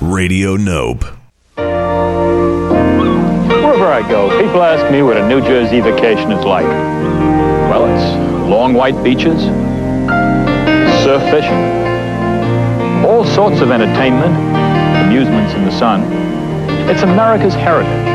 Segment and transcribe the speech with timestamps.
[0.00, 1.04] Radio Nope.
[3.56, 6.66] Wherever I go, people ask me what a New Jersey vacation is like.
[6.66, 9.42] Well, it's long white beaches,
[11.02, 11.62] surf fishing,
[13.04, 14.36] all sorts of entertainment,
[15.06, 16.02] amusements in the sun.
[16.88, 18.11] It's America's heritage.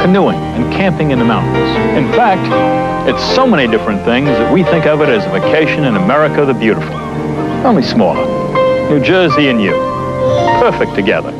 [0.00, 1.76] Canoeing and camping in the mountains.
[1.94, 2.48] In fact,
[3.06, 6.44] it's so many different things that we think of it as a vacation in America
[6.46, 6.94] the Beautiful.
[7.66, 8.24] Only smaller.
[8.88, 9.72] New Jersey and you.
[10.58, 11.32] Perfect together.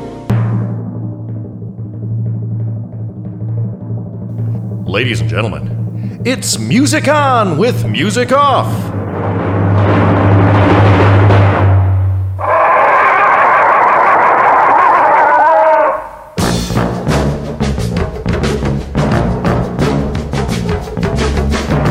[4.86, 8.70] Ladies and gentlemen, it's Music On with Music Off.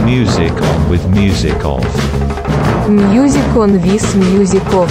[0.10, 1.86] Music on with music off.
[2.90, 4.90] Music on with music off.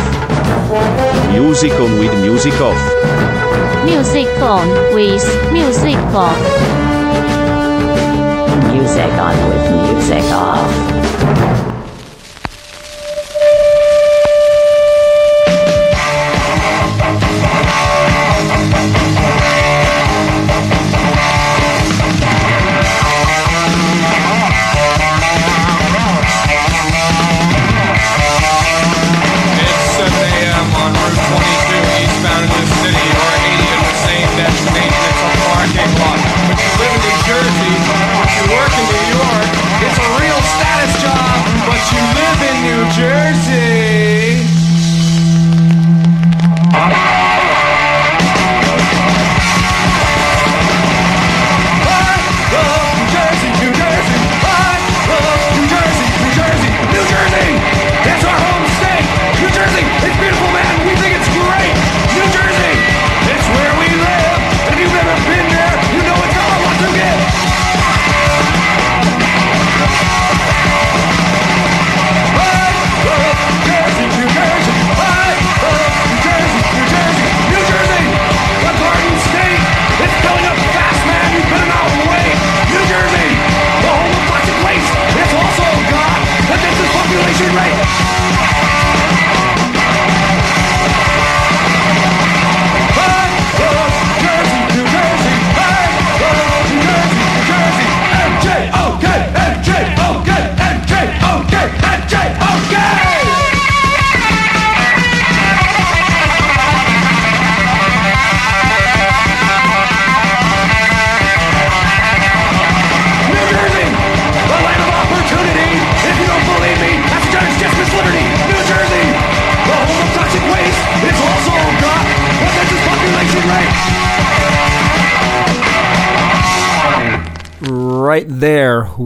[1.32, 3.84] Music on with music off.
[3.84, 6.38] Music on with music off.
[8.72, 10.97] Music on with music off.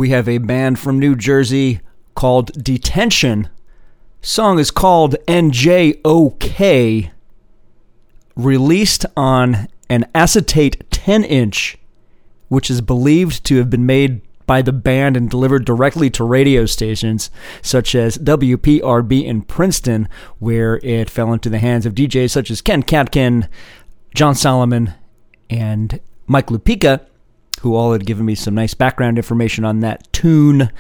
[0.02, 1.78] We have a band from New Jersey
[2.16, 3.48] called Detention.
[4.20, 7.10] Song is called NJOK,
[8.34, 11.78] released on an acetate 10 inch,
[12.48, 16.66] which is believed to have been made by the band and delivered directly to radio
[16.66, 17.30] stations
[17.62, 20.08] such as WPRB in Princeton,
[20.40, 23.46] where it fell into the hands of DJs such as Ken Katkin,
[24.16, 24.94] John Solomon,
[25.48, 27.06] and Mike Lupica,
[27.62, 30.70] who all had given me some nice background information on that tune.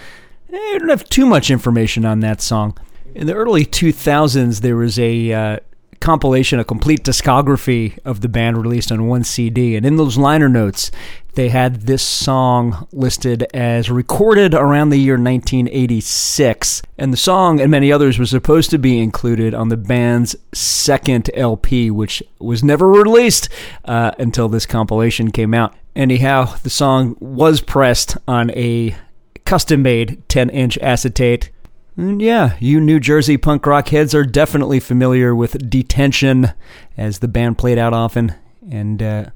[0.52, 2.76] I don't have too much information on that song.
[3.14, 5.56] In the early 2000s, there was a uh,
[6.00, 9.76] compilation, a complete discography of the band released on one CD.
[9.76, 10.90] And in those liner notes,
[11.34, 16.82] they had this song listed as recorded around the year 1986.
[16.98, 21.30] And the song and many others were supposed to be included on the band's second
[21.34, 23.48] LP, which was never released
[23.84, 25.74] uh, until this compilation came out.
[25.94, 28.96] Anyhow, the song was pressed on a
[29.44, 31.50] custom made 10 inch acetate.
[31.96, 36.52] And yeah, you New Jersey punk rock heads are definitely familiar with Detention,
[36.96, 38.34] as the band played out often.
[38.70, 39.26] And uh,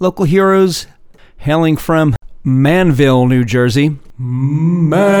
[0.00, 0.88] local heroes
[1.36, 3.98] hailing from Manville, New Jersey.
[4.18, 5.12] Manville.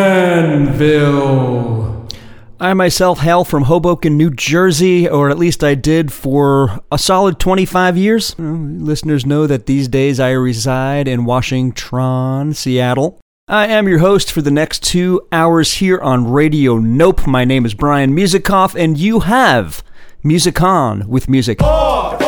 [2.62, 7.40] I myself hail from Hoboken, New Jersey, or at least I did for a solid
[7.40, 8.38] 25 years.
[8.38, 13.18] Listeners know that these days I reside in Washington, Seattle.
[13.48, 17.26] I am your host for the next two hours here on Radio Nope.
[17.26, 19.82] My name is Brian Musikoff, and you have
[20.22, 21.60] Music On with Music.
[21.60, 22.20] What's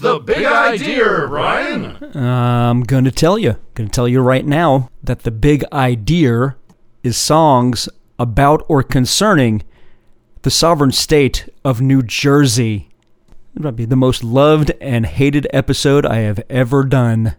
[0.00, 1.96] the big idea, Brian?
[2.16, 3.54] I'm going to tell you.
[3.74, 6.56] going to tell you right now that the big idea
[7.04, 7.88] is songs
[8.22, 9.64] about or concerning
[10.42, 12.88] the sovereign state of New Jersey.
[13.56, 17.34] It might be the most loved and hated episode I have ever done.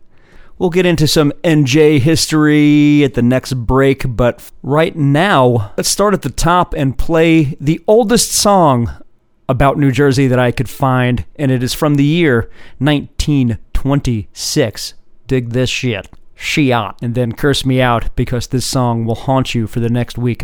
[0.59, 6.13] We'll get into some NJ history at the next break, but right now, let's start
[6.13, 8.91] at the top and play the oldest song
[9.47, 14.93] about New Jersey that I could find, and it is from the year 1926.
[15.27, 16.09] Dig this shit.
[16.37, 16.95] Shiat.
[17.01, 20.43] And then curse me out because this song will haunt you for the next week.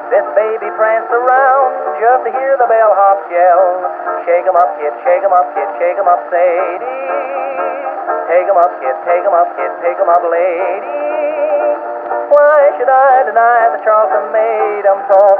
[0.11, 3.79] This baby pranced around just to hear the bellhops yell.
[4.27, 6.83] Shake 'em up, kid, shake 'em up, kid, shake 'em up, Sadie.
[8.27, 10.99] Take 'em up, kid, take 'em up, kid, take 'em up, lady.
[12.27, 15.39] Why should I deny that Charleston made 'em talk?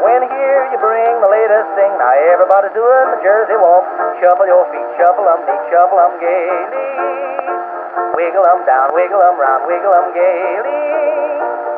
[0.00, 3.84] When here you bring the latest thing, now everybody's doing the Jersey walk.
[4.20, 6.88] Shuffle your feet, shuffle 'em neat, shuffle 'em gaily.
[8.16, 10.80] Wiggle 'em down, wiggle 'em round, wiggle 'em gaily.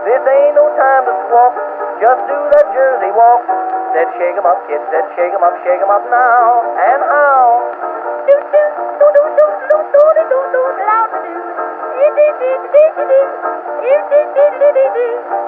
[0.05, 1.55] This ain't no time to squawk,
[2.01, 3.45] just do that Jersey walk.
[3.93, 6.65] Said shake 'em up, kid, said shake 'em up, shake 'em up now.
[6.81, 7.61] And how?
[8.25, 8.63] Do, do,
[8.99, 11.41] do, do, do, do, do, do, do, do, do.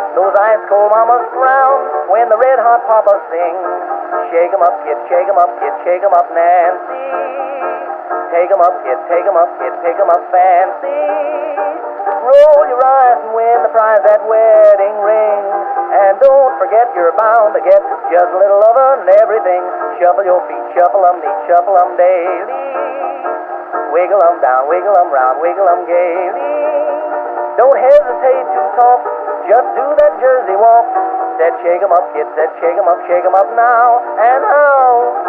[0.11, 3.67] Those ice cold mamas frown when the red hot papa sings.
[4.31, 7.07] Shake 'em up, kid, shake 'em up, kid, shake 'em up, Nancy.
[8.31, 10.99] Take 'em up, kid, take 'em up, kid, take 'em up, fancy.
[12.27, 15.43] Roll your eyes and win the prize, that wedding ring.
[15.91, 17.81] And don't forget you're bound to get
[18.11, 19.63] just a little lovin' and everything.
[19.99, 22.61] Shuffle your feet, shuffle 'em neat, shuffle 'em daily.
[23.91, 27.40] Wiggle 'em down, wiggle 'em round, wiggle 'em gaily.
[27.61, 29.01] Don't hesitate to talk,
[29.45, 30.87] just do that Jersey walk.
[31.37, 34.01] Said shake 'em up, kid, said shake 'em up, shake 'em up now.
[34.17, 35.21] And how?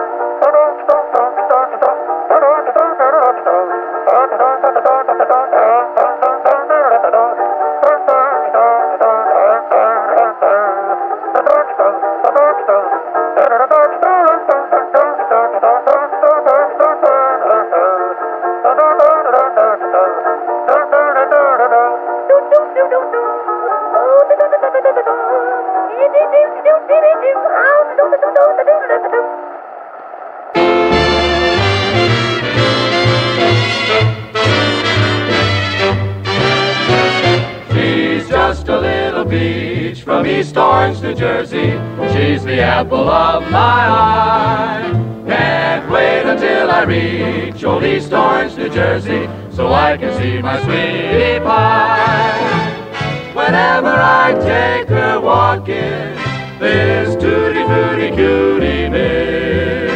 [40.83, 41.71] Orange, New Jersey.
[42.13, 45.25] She's the apple of my eye.
[45.29, 50.61] Can't wait until I reach old East Orange, New Jersey, so I can see my
[50.65, 53.33] sweetie pie.
[53.33, 56.17] Whenever I take her walking,
[56.59, 59.93] this tutti frutti cutie miss.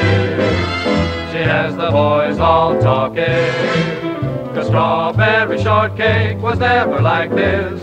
[1.32, 3.24] She has the boys all talking.
[4.54, 7.82] The strawberry shortcake was never like this.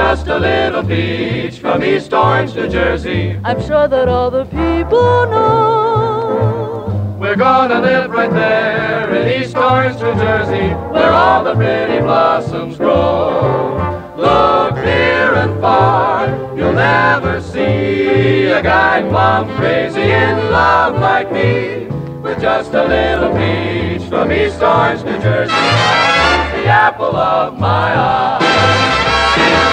[0.00, 3.38] Just a little peach from East Orange, New Jersey.
[3.44, 7.16] I'm sure that all the people know.
[7.20, 12.78] We're gonna live right there in East Orange, New Jersey, where all the pretty blossoms
[12.78, 13.76] grow.
[14.16, 21.88] Look near and far, you'll never see a guy plumb crazy in love like me.
[22.22, 25.52] With just a little peach from East Orange, New Jersey,
[26.56, 29.69] the apple of my eye.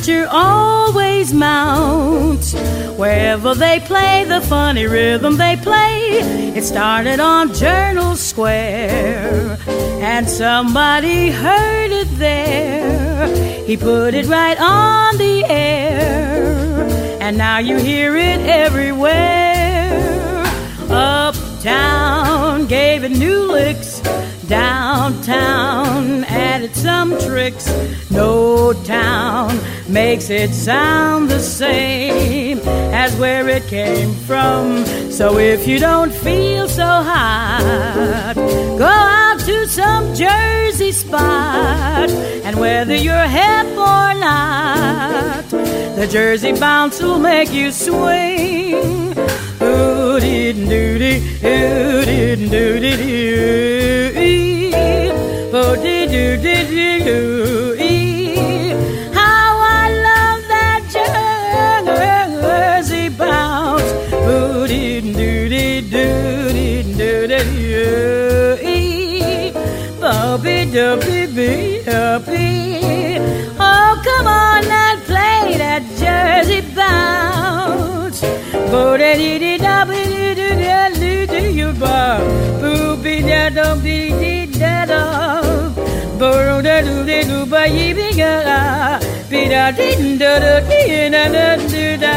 [0.00, 2.54] Temperature always mounts
[2.96, 6.20] wherever they play the funny rhythm they play.
[6.56, 13.26] It started on Journal Square, and somebody heard it there.
[13.66, 16.86] He put it right on the air,
[17.20, 20.00] and now you hear it everywhere.
[20.88, 24.00] Uptown gave it new licks.
[24.48, 27.68] Downtown added some tricks.
[28.10, 32.58] No town makes it sound the same
[32.94, 34.84] as where it came from.
[35.10, 42.10] So if you don't feel so hot, go out to some Jersey spot.
[42.44, 48.74] And whether you're hip or not, the Jersey bounce will make you swing.
[49.62, 52.80] Ooh, dee doo dee, ooh, dee doo
[55.52, 57.59] oh, dee doo
[79.20, 80.78] Dee dee da be dee dee da
[81.32, 81.96] dee you ba.
[82.60, 85.74] Boo be da dum dee dee da dum.
[86.20, 88.58] Bo ro da doo dee doo ba yee be ga la.
[89.30, 92.14] Be da dee da da dee da da doo da.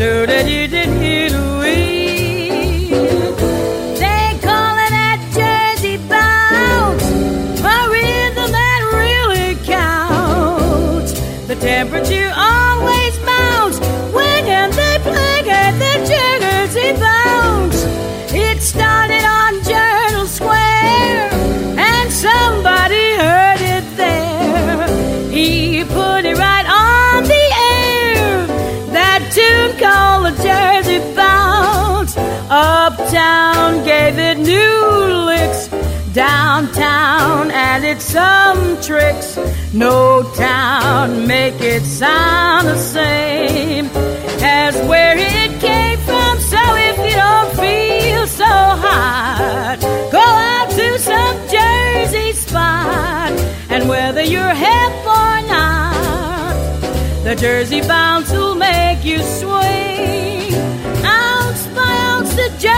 [0.00, 0.69] doo da dee
[33.10, 35.66] Uptown gave it new licks.
[36.12, 39.36] Downtown added some tricks.
[39.74, 43.86] No town make it sound the same
[44.40, 46.38] as where it came from.
[46.38, 49.78] So if you don't feel so hot,
[50.12, 53.32] go out to some Jersey spot.
[53.70, 60.29] And whether you're hip or not, the Jersey bounce will make you swing.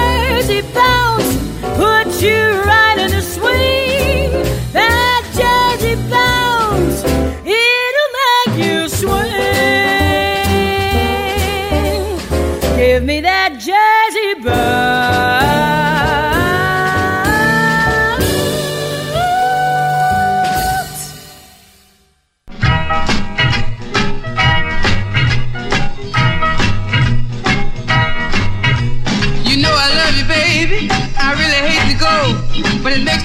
[0.02, 1.36] Jersey bounce
[1.76, 2.40] puts you
[2.70, 4.30] right in a swing.
[4.72, 7.04] That Jersey bounce,
[7.60, 9.22] it'll make you swing.
[12.76, 14.91] Give me that Jersey bounce.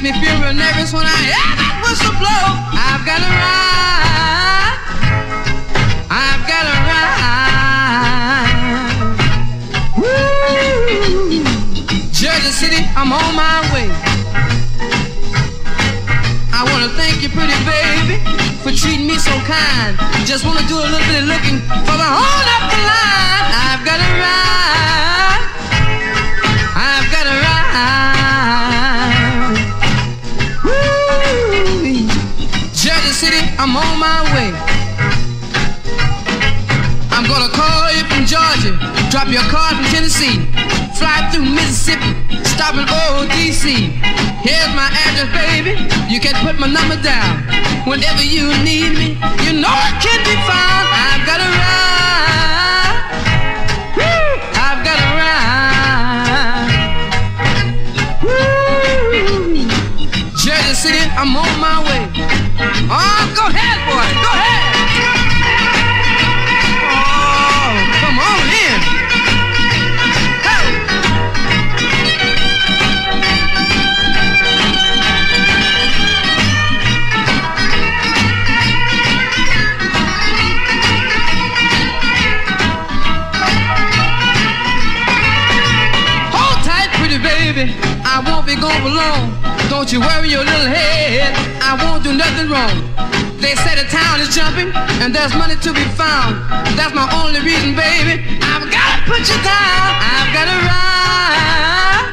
[0.07, 2.43] Me feel real nervous when I hear that whistle blow.
[2.71, 4.79] I've got to ride.
[6.07, 7.67] I've got to ride.
[9.99, 11.43] Woo!
[12.15, 13.91] Jersey City, I'm on my way.
[16.55, 18.23] I wanna thank you, pretty baby,
[18.63, 19.97] for treating me so kind.
[20.25, 23.51] Just wanna do a little bit of looking for the hold up the line.
[23.67, 25.46] I've got to ride.
[33.59, 34.53] I'm on my way.
[37.09, 38.77] I'm gonna call you from Georgia,
[39.09, 40.45] drop your car from Tennessee,
[40.93, 43.89] fly through Mississippi, stop in old DC.
[44.45, 45.73] Here's my address, baby.
[46.07, 47.41] You can put my number down.
[47.89, 50.87] Whenever you need me, you know I can be found.
[50.93, 53.01] I've got a ride.
[53.97, 54.37] Woo!
[54.53, 55.57] I've got a ride.
[58.21, 59.65] Woo!
[60.37, 62.06] Jersey City, I'm on my way.
[62.89, 64.07] Oh, go ahead, boy.
[64.23, 64.73] Go ahead.
[66.89, 68.79] Oh, come on in.
[70.45, 70.67] Hey.
[86.31, 87.73] Hold tight, pretty baby.
[88.05, 89.33] I won't be gone for long.
[89.69, 91.36] Don't you worry your little head.
[91.69, 92.71] I won't do nothing wrong.
[93.43, 94.71] They say the town is jumping
[95.03, 96.39] and there's money to be found.
[96.79, 98.23] That's my only reason, baby.
[98.39, 99.99] I've gotta put you down.
[99.99, 102.07] I've gotta ride.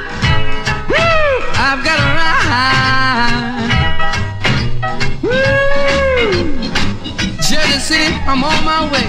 [0.91, 1.39] Woo!
[1.55, 3.55] I've gotta ride.
[5.23, 6.59] Woo!
[7.39, 9.07] Jersey City, I'm on my way.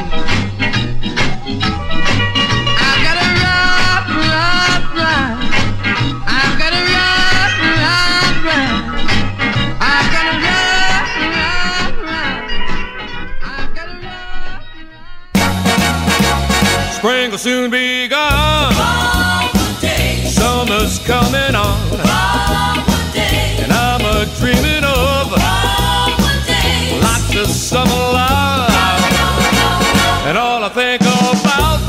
[2.86, 5.35] I've gotta ride, ride, ride.
[17.06, 18.74] Spring will soon be gone.
[20.26, 22.00] Summer's coming on.
[23.62, 25.32] And I'm a dreaming of
[27.04, 28.72] lots of summer love.
[30.26, 31.80] And all I think about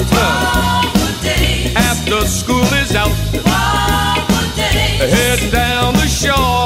[1.78, 3.08] after school is out,
[4.98, 6.65] heading down the shore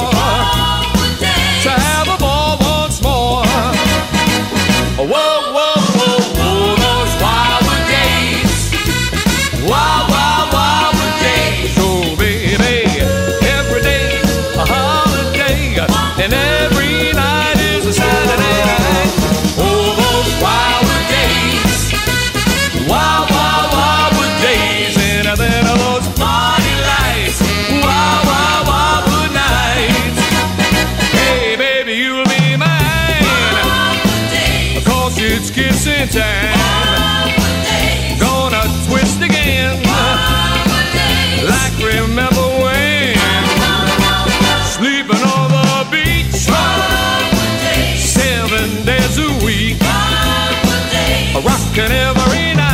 [38.18, 39.82] Gonna twist again.
[41.52, 43.16] Like remember when.
[44.76, 46.48] Sleeping on the beach.
[47.98, 49.80] Seven days a week.
[51.44, 52.69] Rocking every night.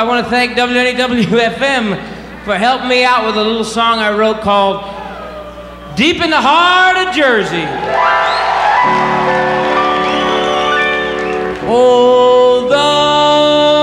[0.00, 4.40] I want to thank WNEW-FM for helping me out with a little song I wrote
[4.40, 4.82] called
[5.94, 7.66] Deep in the Heart of Jersey.
[11.68, 12.64] Oh,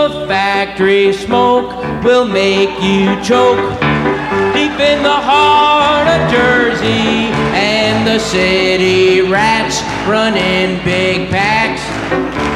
[0.10, 1.70] the factory smoke
[2.04, 3.60] will make you choke.
[4.58, 11.67] Deep in the heart of Jersey, and the city rats running big packs.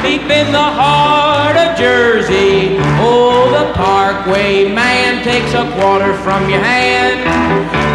[0.02, 6.58] Deep in the heart of Jersey, oh, the Parkway man takes a quarter from your
[6.58, 7.22] hand.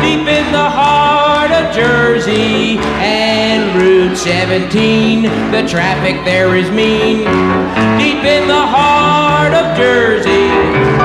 [0.02, 7.26] Deep in the heart of Jersey and Route 17, the traffic there is mean.
[8.00, 10.97] Deep in the heart of Jersey.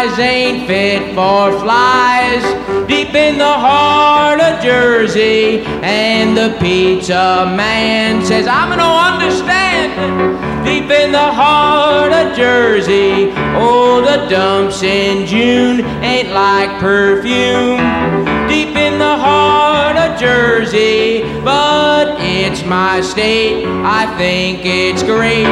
[0.00, 2.42] Skies ain't fit for flies.
[2.88, 10.64] Deep in the heart of Jersey, and the pizza man says, I'm gonna understand.
[10.64, 13.30] deep in the heart of Jersey.
[13.56, 17.78] Oh, the dumps in June ain't like perfume.
[18.48, 23.66] Deep in the heart of Jersey, but it's my state.
[23.66, 25.50] I think it's great.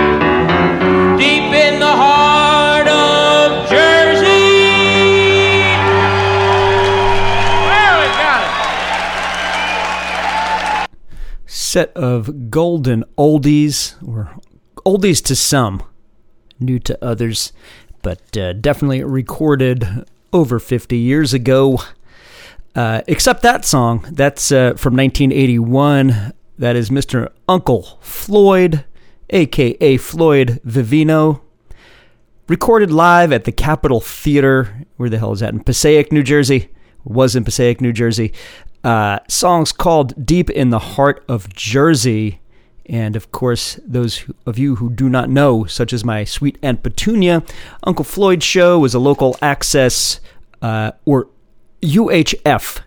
[1.18, 2.47] Deep in the heart
[11.68, 14.34] set of golden oldies, or
[14.86, 15.82] oldies to some,
[16.58, 17.52] new to others,
[18.02, 21.78] but uh, definitely recorded over 50 years ago.
[22.74, 26.32] Uh, except that song, that's uh, from 1981.
[26.58, 27.30] That is Mr.
[27.48, 28.84] Uncle Floyd,
[29.30, 31.40] aka Floyd Vivino,
[32.48, 34.86] recorded live at the Capitol Theater.
[34.96, 35.52] Where the hell is that?
[35.52, 36.70] In Passaic, New Jersey.
[37.04, 38.32] Was in Passaic, New Jersey.
[38.84, 42.40] Uh, songs called Deep in the Heart of Jersey.
[42.86, 46.82] And of course, those of you who do not know, such as my sweet Aunt
[46.82, 47.42] Petunia,
[47.84, 50.20] Uncle Floyd Show was a local access
[50.62, 51.28] uh, or
[51.82, 52.80] UHF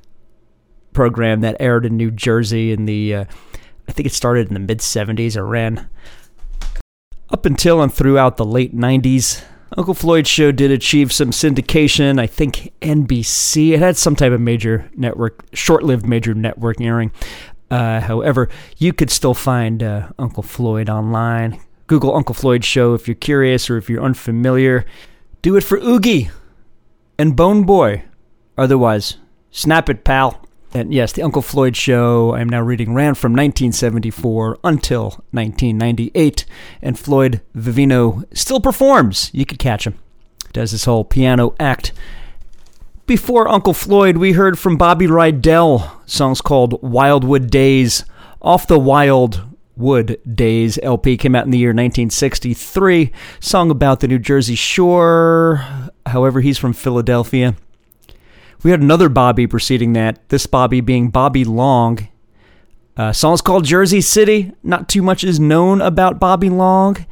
[0.94, 3.26] program that aired in New Jersey in the, uh,
[3.88, 5.90] I think it started in the mid 70s or ran
[7.30, 9.44] up until and throughout the late 90s.
[9.78, 12.20] Uncle Floyd Show did achieve some syndication.
[12.20, 13.72] I think NBC.
[13.72, 17.12] It had some type of major network, short lived major network airing.
[17.70, 21.60] Uh, however, you could still find uh, Uncle Floyd online.
[21.88, 24.86] Google Uncle Floyd Show if you're curious or if you're unfamiliar.
[25.42, 26.30] Do it for Oogie
[27.18, 28.04] and Bone Boy.
[28.58, 29.18] Otherwise,
[29.52, 30.46] snap it, pal.
[30.74, 36.46] And yes, the Uncle Floyd Show, I'm now reading, ran from 1974 until 1998.
[36.82, 39.30] And Floyd Vivino still performs.
[39.34, 40.00] You could catch him.
[40.54, 41.92] Does this whole piano act.
[43.06, 48.06] Before Uncle Floyd, we heard from Bobby Rydell, songs called Wildwood Days,
[48.42, 53.12] off the Wildwood Days LP, came out in the year 1963.
[53.42, 55.66] Song about the New Jersey Shore.
[56.06, 57.56] However, he's from Philadelphia.
[58.64, 62.08] We had another Bobby preceding that, this Bobby being Bobby Long.
[62.96, 64.52] Uh, song's called Jersey City.
[64.62, 67.06] Not too much is known about Bobby Long.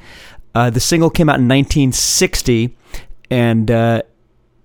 [0.53, 2.75] Uh, the single came out in 1960,
[3.31, 4.01] and uh,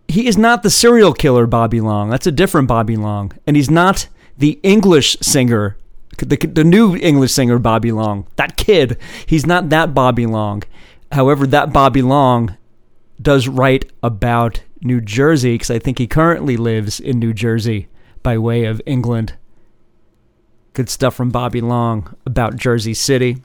[0.09, 2.11] he is not the serial killer Bobby Long.
[2.11, 3.33] That's a different Bobby Long.
[3.47, 5.79] And he's not the English singer,
[6.19, 8.27] the, the new English singer Bobby Long.
[8.37, 10.65] That kid, he's not that Bobby Long.
[11.13, 12.57] However, that Bobby Long
[13.23, 17.89] does write about New Jersey because I think he currently lives in New Jersey
[18.23, 19.35] by way of England.
[20.73, 23.43] Good stuff from Bobby Long about Jersey City.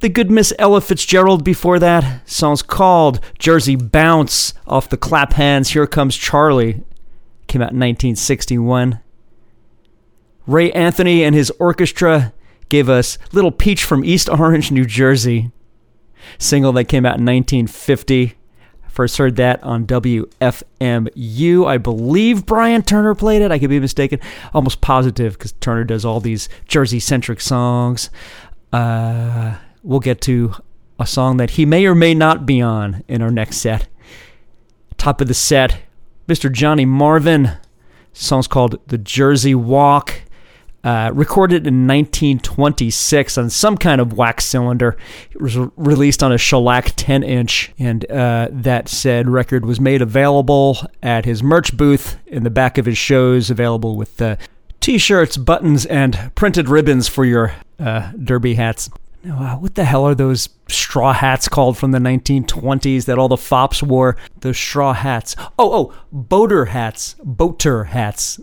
[0.00, 2.28] The good Miss Ella Fitzgerald before that.
[2.28, 5.68] Song's called Jersey Bounce off the Clap Hands.
[5.68, 6.82] Here Comes Charlie.
[7.46, 9.00] Came out in 1961.
[10.46, 12.32] Ray Anthony and his orchestra
[12.68, 15.52] gave us Little Peach from East Orange, New Jersey.
[16.38, 18.34] Single that came out in 1950.
[18.94, 21.66] First heard that on WFMU.
[21.66, 23.50] I believe Brian Turner played it.
[23.50, 24.20] I could be mistaken.
[24.54, 28.08] Almost positive because Turner does all these Jersey centric songs.
[28.72, 30.54] Uh, we'll get to
[31.00, 33.88] a song that he may or may not be on in our next set.
[34.96, 35.80] Top of the set,
[36.28, 36.52] Mr.
[36.52, 37.50] Johnny Marvin.
[38.12, 40.22] Song's called The Jersey Walk.
[40.84, 44.98] Uh, recorded in 1926 on some kind of wax cylinder.
[45.30, 49.80] It was re- released on a shellac 10 inch, and uh, that said record was
[49.80, 54.36] made available at his merch booth in the back of his shows, available with uh,
[54.80, 58.90] t shirts, buttons, and printed ribbons for your uh, derby hats.
[59.26, 63.36] Uh, what the hell are those straw hats called from the 1920s that all the
[63.36, 64.16] fops wore?
[64.40, 65.34] Those straw hats.
[65.58, 67.16] Oh, oh, boater hats.
[67.24, 68.38] Boater hats.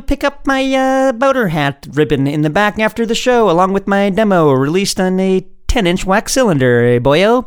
[0.00, 3.88] Pick up my uh, boater hat ribbon in the back after the show, along with
[3.88, 7.46] my demo released on a 10 inch wax cylinder, eh, boyo?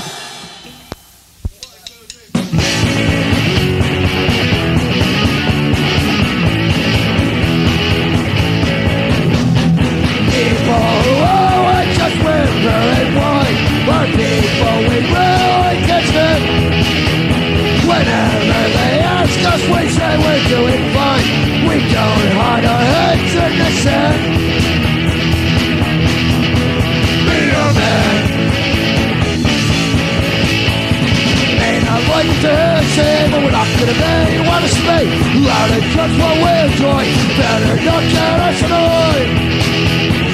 [33.61, 34.41] but we're gonna be.
[34.51, 37.03] Us to be loud and just what we enjoy.
[37.37, 39.29] Better not get us annoyed.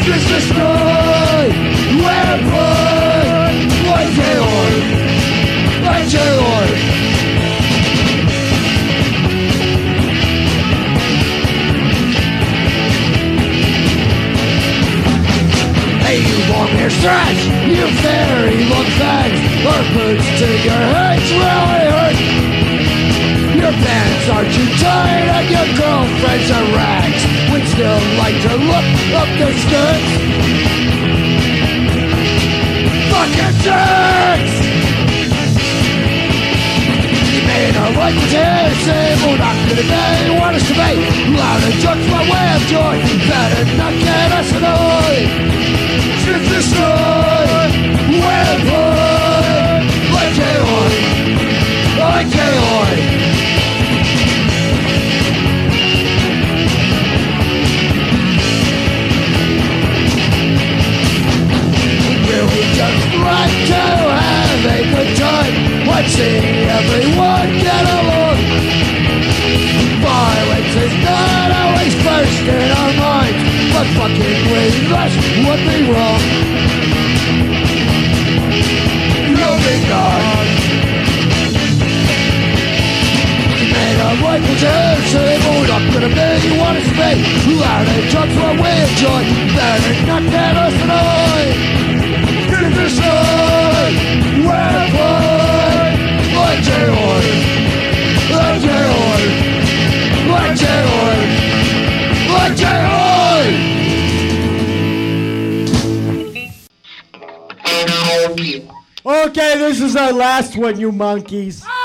[0.03, 1.43] Just destroy.
[2.03, 3.55] We're blood.
[3.87, 4.83] Like Georg.
[5.87, 6.71] Like Georg.
[16.03, 19.39] Hey, you long hair stretch, you very long fags.
[19.67, 22.46] Our boots to your heads really hurt.
[23.83, 27.21] Pants are too tight and your girlfriends are rags.
[27.51, 28.87] We still like to look
[29.17, 30.09] up their skirts.
[33.11, 34.55] Fucking jerks!
[37.33, 38.45] You may not like to
[38.85, 40.39] say, but we're not gonna be.
[40.39, 40.91] Want us to be
[41.37, 42.95] loud and judge my way of joy.
[43.29, 45.29] Better not get us annoyed.
[46.25, 47.71] Just destroy,
[48.09, 50.93] we're blood, like Georg,
[51.99, 53.26] like Georg.
[66.17, 68.37] Watching everyone get along.
[70.01, 73.41] Violence is not always first in our minds,
[73.73, 75.13] but fucking with us
[75.45, 76.21] would be wrong.
[79.29, 80.45] Moving on.
[83.73, 86.29] Made of we're not gonna be.
[86.47, 89.21] You want us to be loud and talk what we enjoy.
[89.55, 91.57] Better not get us annoyed.
[92.49, 93.27] Get.
[94.47, 95.06] We're
[109.05, 111.61] Okay, this is our last one, you monkeys.
[111.61, 111.77] Tell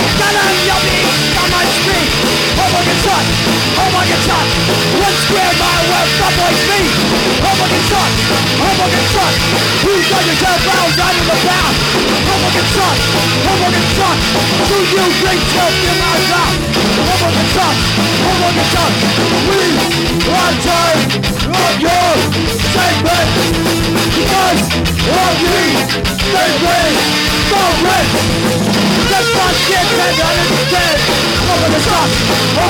[0.00, 0.29] Go!
[2.80, 3.24] Gets shot.
[3.76, 4.46] Hobo gets shot.
[5.04, 6.92] One square mile west of oh my feet.
[7.44, 8.10] Hobo gets shot.
[8.56, 9.34] Hobo gets shot.
[9.84, 11.76] Who's got yourself out right in the path?
[12.24, 12.96] Hobo gets shot.
[13.44, 14.18] Hobo gets shot.
[14.64, 16.56] Do you drink in my mouth?
[17.04, 17.76] Hobo gets shot.
[18.24, 18.92] Hobo gets shot.
[19.44, 19.76] We
[20.24, 21.04] are tired
[21.52, 22.10] of your.
[24.16, 24.62] Because
[25.04, 25.62] of you.
[26.16, 26.96] Stay ready.
[27.50, 28.14] Don't rest.
[29.10, 31.00] That's my shit, man, I understand.
[31.42, 32.69] Oh Over the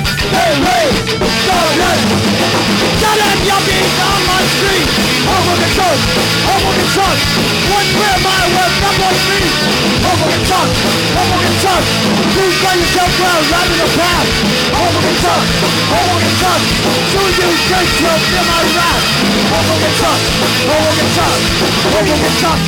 [0.31, 0.95] rent.
[3.01, 4.87] Tell them yuppies on my street.
[5.21, 6.05] Over the coast,
[6.47, 7.17] over the truck.
[7.71, 9.15] One square mile west up on.
[10.01, 10.69] Over the truck,
[11.19, 11.83] over the truck.
[12.35, 14.27] Please find yourself ground right in the path.
[15.01, 15.45] The truck,
[16.21, 16.61] the truck.
[17.11, 19.03] Soon you drink smoke in my wrath.
[19.51, 20.21] The truck,
[20.61, 21.39] the truck,
[21.91, 22.59] the truck,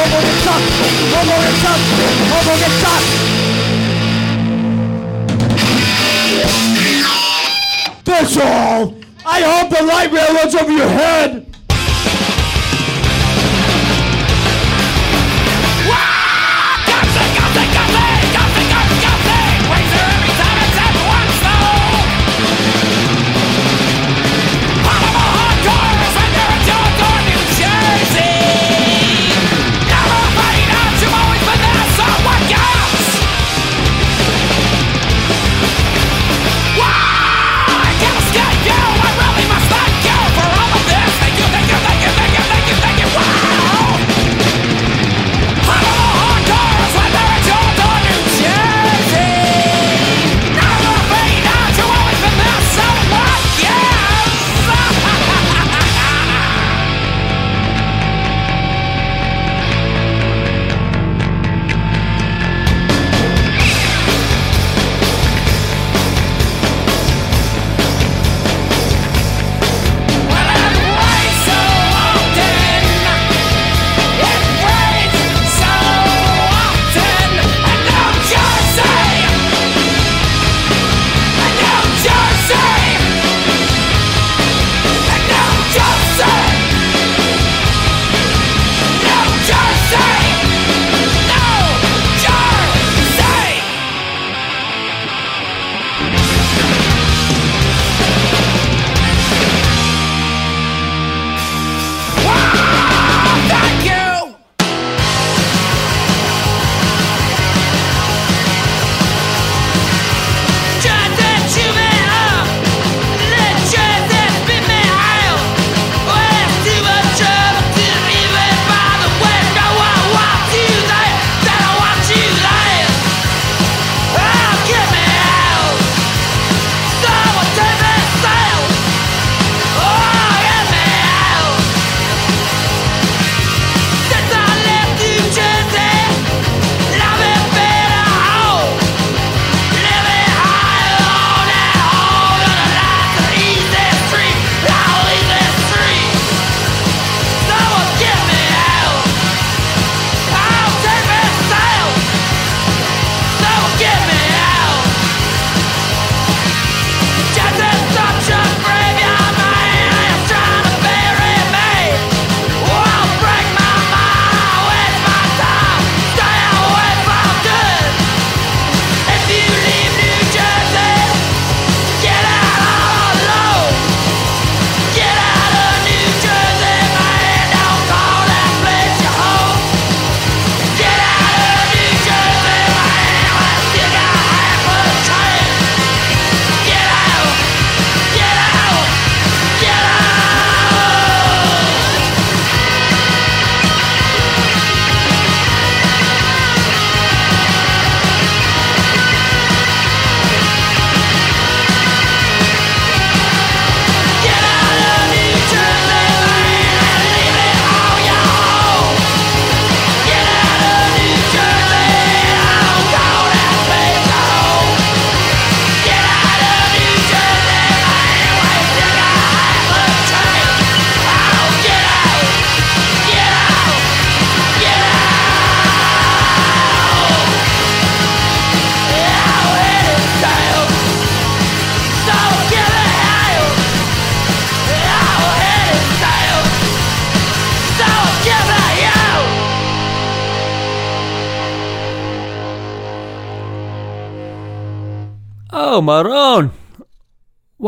[0.00, 0.62] over the truck,
[1.12, 1.24] the
[1.62, 1.80] truck,
[2.58, 3.04] the truck.
[6.42, 6.81] That's
[8.12, 8.94] all.
[9.24, 11.51] I hope the light rail runs over your head.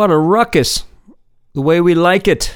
[0.05, 0.85] What a ruckus.
[1.55, 2.55] The way we like it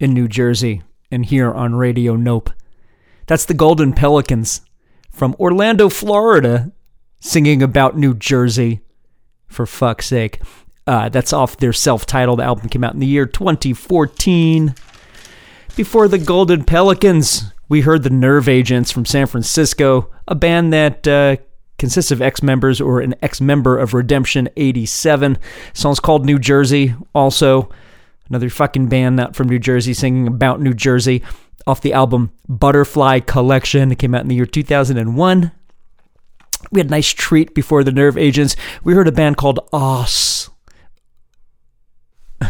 [0.00, 2.48] in New Jersey and here on Radio Nope.
[3.26, 4.62] That's the Golden Pelicans
[5.10, 6.72] from Orlando, Florida,
[7.20, 8.80] singing about New Jersey,
[9.46, 10.40] for fuck's sake.
[10.86, 14.74] Uh, that's off their self titled album, came out in the year 2014.
[15.76, 21.06] Before the Golden Pelicans, we heard the Nerve Agents from San Francisco, a band that
[21.06, 21.36] uh,
[21.78, 25.38] consists of ex members or an ex member of Redemption 87.
[25.72, 27.70] song's called New Jersey, also.
[28.28, 31.22] Another fucking band not from New Jersey singing about New Jersey
[31.66, 33.90] off the album Butterfly Collection.
[33.90, 35.52] It came out in the year 2001.
[36.70, 38.56] We had a nice treat before the Nerve Agents.
[38.82, 40.50] We heard a band called Oss.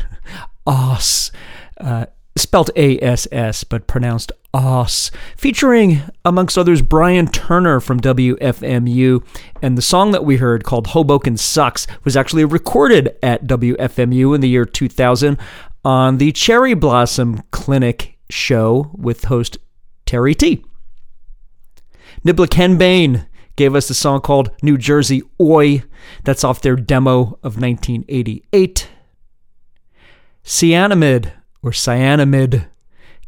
[0.67, 1.31] Oss.
[1.77, 2.07] Uh,
[2.37, 9.23] spelled A S S, but pronounced Oss, featuring, amongst others, Brian Turner from WFMU.
[9.61, 14.41] And the song that we heard, called Hoboken Sucks, was actually recorded at WFMU in
[14.41, 15.39] the year 2000
[15.85, 19.59] on the Cherry Blossom Clinic show with host
[20.07, 20.65] Terre T.
[22.25, 23.27] Niblick Henbane
[23.57, 25.83] gave us a song called New Jersey Oi.
[26.25, 28.89] That's off their demo of 1988.
[30.45, 31.33] Cyanamid,
[31.63, 32.69] or Cyanamid,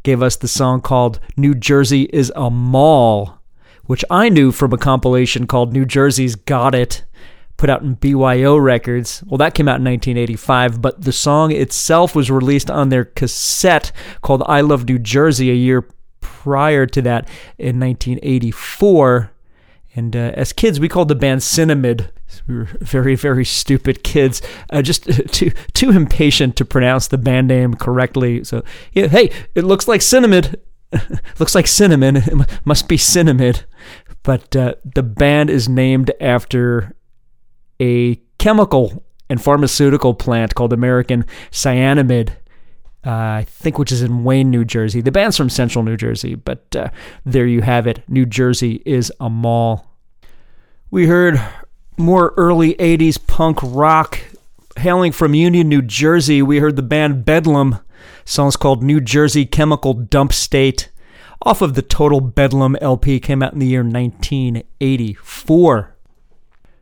[0.03, 3.39] gave us the song called New Jersey is a Mall,
[3.85, 7.05] which I knew from a compilation called New Jersey's Got It
[7.61, 9.23] put out in BYO Records.
[9.27, 13.91] Well, that came out in 1985, but the song itself was released on their cassette
[14.23, 15.87] called I Love New Jersey a year
[16.21, 17.29] prior to that
[17.59, 19.31] in 1984.
[19.93, 22.09] And uh, as kids, we called the band Cinnamid.
[22.47, 25.03] We were very, very stupid kids, uh, just
[25.33, 28.43] too too impatient to pronounce the band name correctly.
[28.43, 28.63] So,
[28.93, 30.55] yeah, hey, it looks like Cinnamid.
[31.39, 32.17] looks like cinnamon.
[32.17, 33.63] It must be Cinnamid.
[34.23, 36.95] But uh, the band is named after
[37.79, 42.29] a chemical and pharmaceutical plant called American Cyanamid.
[43.03, 43.09] Uh,
[43.39, 45.01] I think which is in Wayne, New Jersey.
[45.01, 46.89] The band's from Central New Jersey, but uh,
[47.25, 48.03] there you have it.
[48.07, 49.87] New Jersey is a mall.
[50.91, 51.41] We heard
[52.01, 54.19] more early 80s punk rock
[54.77, 56.41] hailing from Union, New Jersey.
[56.41, 57.79] We heard the band Bedlam.
[58.25, 60.89] Song's called New Jersey Chemical Dump State.
[61.43, 65.95] Off of the Total Bedlam LP, came out in the year 1984.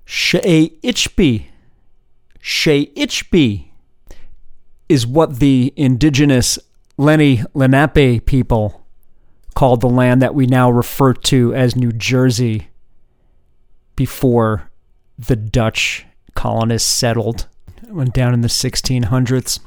[0.05, 1.45] Shea Ichby.
[2.39, 3.71] Shea Ichby
[4.89, 6.59] is what the indigenous
[6.97, 8.85] Lenni Lenape people
[9.55, 12.69] called the land that we now refer to as New Jersey
[13.95, 14.68] before
[15.27, 16.05] the Dutch
[16.35, 17.47] colonists settled.
[17.87, 19.59] Went down in the 1600s.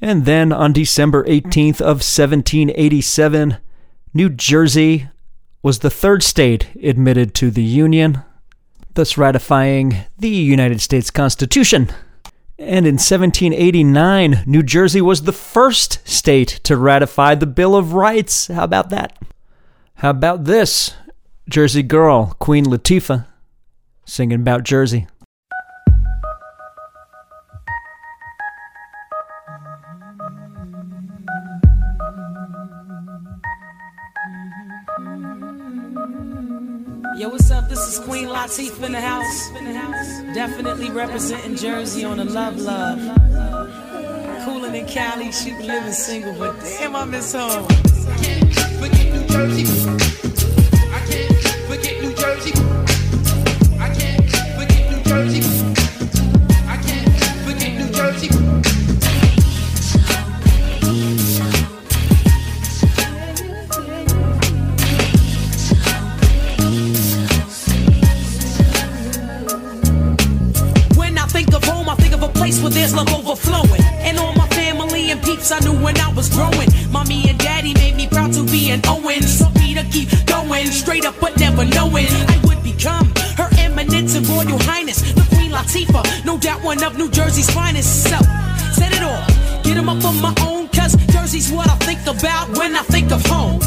[0.00, 3.58] And then on December 18th of 1787,
[4.12, 5.08] New Jersey
[5.62, 8.22] was the third state admitted to the Union
[8.96, 11.88] thus ratifying the United States Constitution.
[12.58, 18.48] And in 1789, New Jersey was the first state to ratify the Bill of Rights.
[18.48, 19.16] How about that?
[19.96, 20.94] How about this?
[21.48, 23.26] Jersey Girl, Queen Latifah,
[24.06, 25.06] singing about Jersey.
[37.18, 37.68] Yo, what's up?
[37.68, 39.50] This is Queen Latifah in the house.
[40.34, 42.98] Definitely representing Jersey on the love love.
[44.44, 47.66] Cooling in Cali, she living single, but damn, I miss home.
[47.66, 49.75] Forget New Jersey.
[72.86, 73.82] There's love overflowing.
[74.06, 76.68] And all my family and peeps I knew when I was growing.
[76.90, 79.40] Mommy and daddy made me proud to be an Owens.
[79.40, 84.14] Taught me to keep going, straight up but never knowing I would become her eminence
[84.14, 86.24] and royal highness, the Queen Latifah.
[86.24, 88.04] No doubt one of New Jersey's finest.
[88.04, 88.18] So,
[88.72, 89.26] set it all,
[89.62, 93.10] get them up on my own, cause Jersey's what I think about when I think
[93.10, 93.58] of home.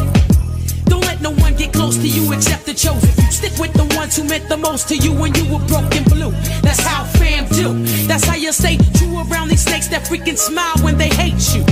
[0.86, 3.10] Don't let no one get close to you except the chosen.
[3.32, 6.32] Stick with the ones who meant the most to you when you were broken blue.
[6.64, 7.89] That's how fam do.
[8.10, 11.64] That's how you stay true around these snakes that freaking smile when they hate you.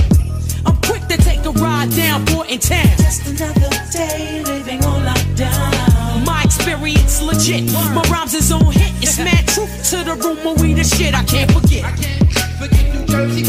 [0.68, 2.86] I'm quick to take a ride down in Town.
[3.02, 6.24] Just another day living on lockdown.
[6.28, 7.74] My experience legit.
[7.74, 8.94] My rhymes is on hit.
[9.02, 11.84] It's mad truth to the room where we the shit I can't forget.
[11.84, 12.30] I can't
[12.62, 13.44] forget New Jersey.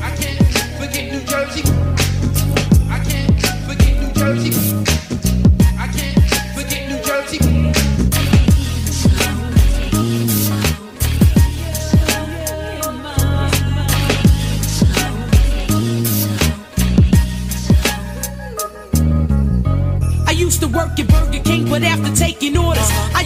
[0.00, 0.40] I can't
[0.80, 1.62] forget New Jersey.
[2.88, 4.67] I can't forget New Jersey.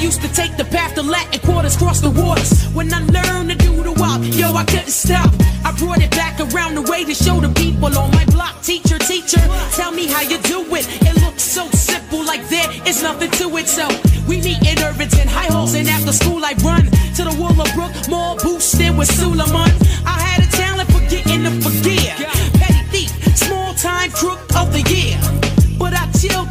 [0.03, 2.65] Used to take the path to Latin quarters, cross the waters.
[2.75, 5.31] When I learned to do the walk, yo, I couldn't stop.
[5.65, 8.61] I brought it back around the way to show the people on my block.
[8.63, 9.41] Teacher, teacher,
[9.79, 10.85] tell me how you do it.
[11.09, 13.69] It looks so simple, like there is nothing to it.
[13.69, 13.87] So
[14.27, 16.85] we meet in Irvington, high halls, and after school I run
[17.17, 19.71] to the Willowbrook Mall, boosted with Suleiman.
[20.05, 22.19] I had a talent for getting to forgive.
[22.59, 25.42] Petty thief, small time crook of the year.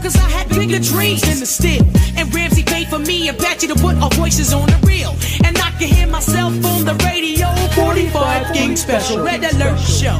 [0.01, 1.83] Cause I had bigger dreams than the steal.
[2.17, 5.15] And Ramsey paid for me and Patchy to put our voices on the reel.
[5.45, 7.47] And I can hear myself on the radio.
[7.75, 10.19] 45 King Special Red Alert Show.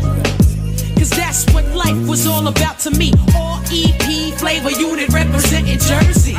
[0.97, 3.11] Cause that's what life was all about to me.
[3.35, 6.37] All EP flavor unit representing Jersey.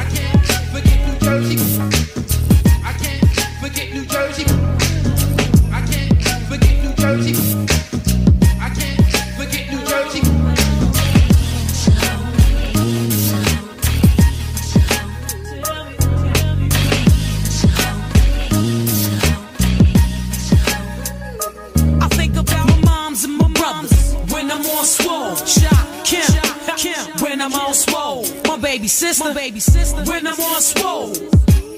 [28.93, 30.05] Sister, my baby sister.
[30.05, 31.15] When I'm on swole.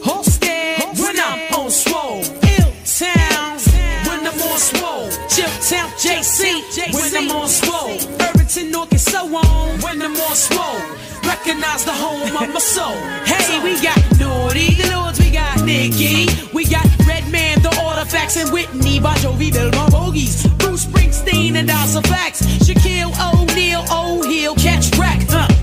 [0.03, 0.99] Hosted.
[1.01, 2.23] When I'm on swole.
[2.23, 3.59] Ill Town.
[4.07, 5.09] When I'm on swole.
[5.31, 5.91] Chip Town.
[6.03, 7.97] JC when I'm on swole.
[8.21, 9.81] Irvington, North and so on.
[9.81, 10.81] When I'm on swole.
[11.25, 12.97] Recognize the home of my soul.
[13.25, 18.53] Hey, we got Naughty, the Lords, we got Nicky, we got Redman, the Artifacts, and
[18.53, 25.23] Whitney, Bon Jovi, Bill Bogies, Bruce Springsteen, and Dasa Facts, Shaquille O'Neal, O'Heal, Catch Rack,
[25.29, 25.54] huh?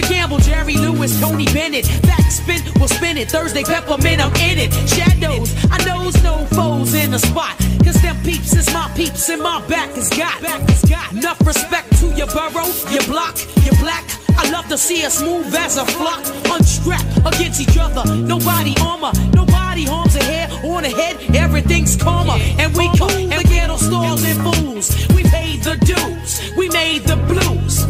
[0.00, 3.30] Tisha Campbell, Jerry Lewis, Tony Bennett, Backspin, will spin it.
[3.30, 4.72] Thursday Peppermint, I'm in it.
[4.88, 7.56] Shadows, I knows no foes in the spot.
[7.84, 10.40] Cause them peeps is my peeps and my back is got.
[10.42, 11.12] Back is got.
[11.12, 14.04] Enough respect to your borough, your block, your black.
[14.36, 18.04] I love to see us move as a flock, unstrapped against each other.
[18.16, 21.16] Nobody armor, nobody harms a hair on the head.
[21.34, 25.08] Everything's calmer, and we come and ghetto stars and fools.
[25.14, 27.86] We paid the dues, we made the blues.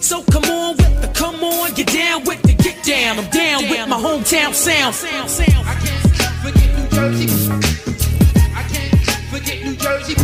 [0.00, 1.08] So come on with the
[1.48, 3.18] on, get down with the get down.
[3.18, 4.94] I'm down with my hometown sound.
[5.04, 6.04] I can't
[6.42, 7.28] forget New Jersey.
[8.54, 8.94] I can't
[9.30, 10.14] forget New Jersey.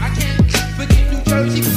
[0.00, 1.75] I can't forget New Jersey.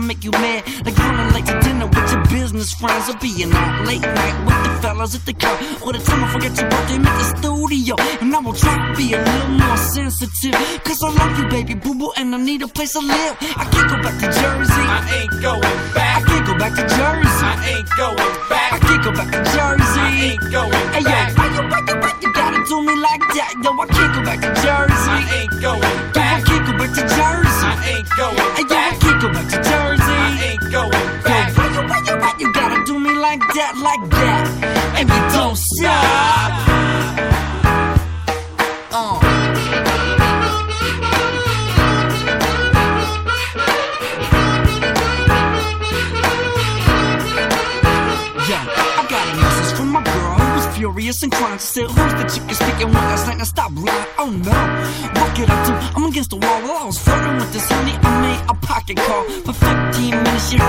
[0.00, 0.64] and make you mad.
[0.84, 3.08] Like running late to dinner with your business friends.
[3.08, 5.58] Or being out late night with the fellas at the club.
[5.82, 7.94] Or the time I forget your birthday, make the studio.
[8.20, 10.54] And I will try to be a little more sensitive.
[10.84, 13.36] Cause I love you, baby boo boo, and I need a place to live.
[13.56, 14.84] I can't go back to Jersey.
[14.96, 16.22] I ain't going back.
[16.22, 17.44] I can't go back to Jersey.
[17.44, 18.49] I ain't going back.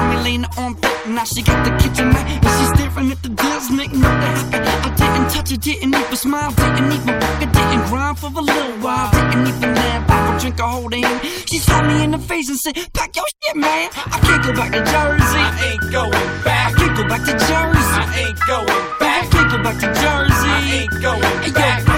[0.01, 2.25] I laying on back, now she got the kitchen mat.
[2.25, 6.15] And she's staring at the deals, make nothing happen I didn't touch it, didn't even
[6.15, 10.39] smile, didn't even rock I Didn't grind for a little while, didn't even laugh I
[10.39, 13.55] drink a whole damn She slapped me in the face and said, pack your shit,
[13.55, 13.89] man.
[13.95, 15.43] I can't go back to Jersey.
[15.43, 16.11] I ain't going
[16.43, 16.71] back.
[16.71, 18.01] I can't go back to Jersey.
[18.01, 18.65] I ain't going
[18.99, 19.23] back.
[19.23, 20.49] I can't go back to Jersey.
[20.49, 21.41] I ain't going back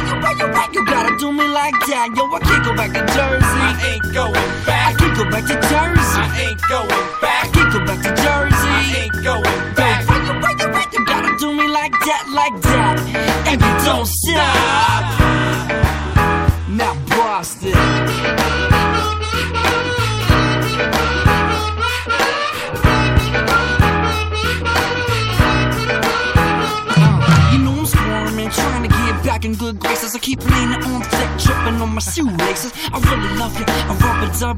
[0.04, 2.10] yo, yo, yo, yo, you gotta do me like that?
[2.16, 3.45] Yo, I can't go back to Jersey.
[3.45, 4.34] I ain't going
[4.66, 4.95] back.
[4.95, 6.20] I can't go back to Jersey.
[6.20, 7.32] I ain't going back.
[12.44, 13.00] like that,
[13.48, 15.04] and you don't stop.
[16.68, 17.70] Now Boston.
[27.52, 30.14] You know I'm squirming, trying to get back in good graces.
[30.14, 32.74] I keep leaning on thick, tripping on my shoelaces.
[32.91, 34.58] I really love you, I rub it up.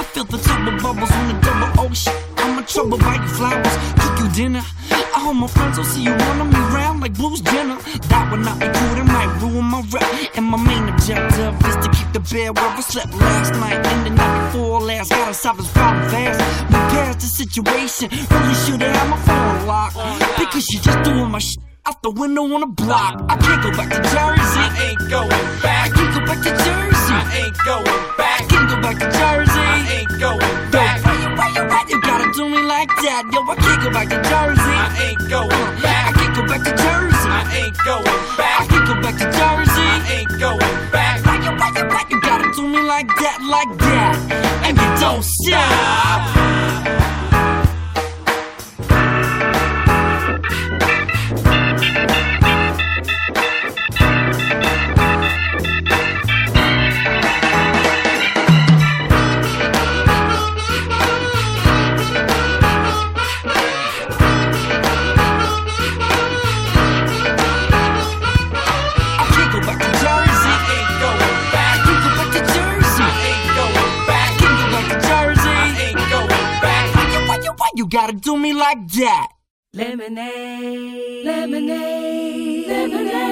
[0.00, 2.39] I feel the top of bubbles on the double ocean.
[2.72, 4.62] Trouble bite you flowers, cook you dinner.
[4.90, 7.76] I hope my friends will see you running me round like Bruce Jenner.
[8.08, 10.06] That would not be cool, that might ruin my rep.
[10.36, 14.06] And my main objective is to keep the bed where I slept last night and
[14.06, 15.10] the night before last.
[15.10, 16.38] Gotta solve this problem fast.
[16.70, 19.98] Move past the situation, really should have had my phone locked.
[20.38, 23.18] Because you're just doing my shit out the window on a block.
[23.28, 24.62] I can't go back to Jersey.
[24.62, 25.28] I ain't going
[25.60, 25.90] back.
[25.90, 27.14] I can't go back to Jersey.
[27.18, 28.40] I ain't going back.
[28.40, 29.58] I can't go back to Jersey.
[29.58, 31.02] I ain't going back.
[31.02, 31.99] Yo, why you, why you, why you
[32.30, 33.24] gotta do me like that?
[33.32, 34.60] Yo, I can't go back to Jersey.
[34.62, 35.48] I ain't going
[35.82, 36.08] back.
[36.08, 37.28] I can't go back to Jersey.
[37.28, 38.04] I ain't going
[38.36, 38.60] back.
[38.60, 39.82] I can't go back to Jersey.
[39.82, 41.24] I ain't going back.
[41.26, 44.16] Why you, why you, why you gotta do me like that, like that?
[44.64, 47.19] And you don't stop.
[77.90, 79.28] Gotta do me like that?
[79.74, 83.30] Lemonade, lemonade, lemonade.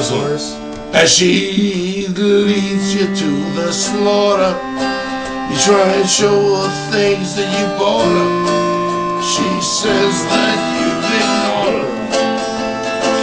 [0.00, 0.60] Listen.
[0.92, 4.52] As she leads you to the slaughter,
[5.50, 9.22] you try and show her things that you bought her.
[9.22, 11.90] She says that you've ignored her.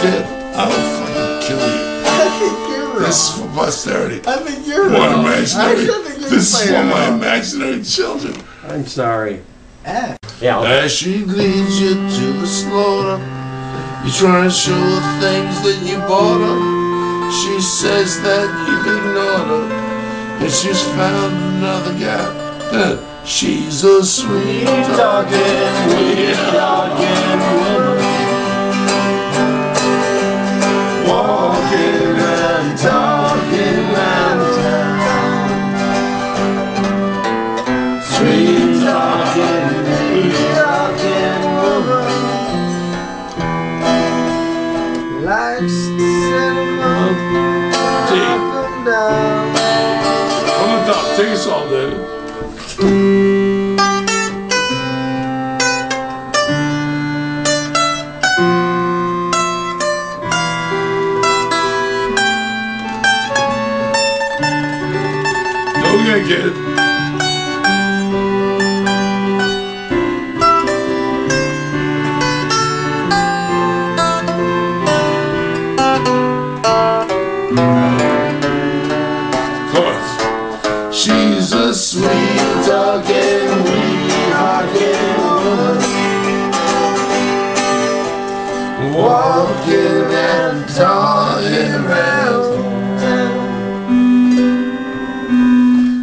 [0.02, 0.24] Kid,
[0.54, 1.82] I'll fucking kill you.
[2.04, 3.02] I think you're wrong.
[3.02, 4.20] This is for posterity.
[4.26, 5.24] I think you're What wrong.
[5.26, 5.82] imaginary?
[5.82, 8.34] I don't think you're This is for my imaginary children.
[8.68, 9.42] I'm sorry.
[9.84, 10.16] Eh.
[10.40, 10.60] Yeah.
[10.62, 13.18] As she leads you to the slaughter,
[14.04, 17.32] you try and show her things that you bought her.
[17.32, 19.66] She says that you've ignored her,
[20.40, 23.24] and she's found another guy.
[23.24, 25.38] She's a sweet talking,
[25.90, 27.98] sweet talking woman.
[31.06, 32.07] Walking
[66.26, 66.67] Get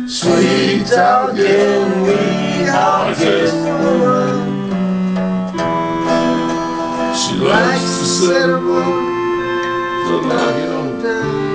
[0.07, 4.35] Sweet talking, wee talking woman.
[7.15, 8.85] She likes the cinnamon,
[10.05, 11.54] so knock it on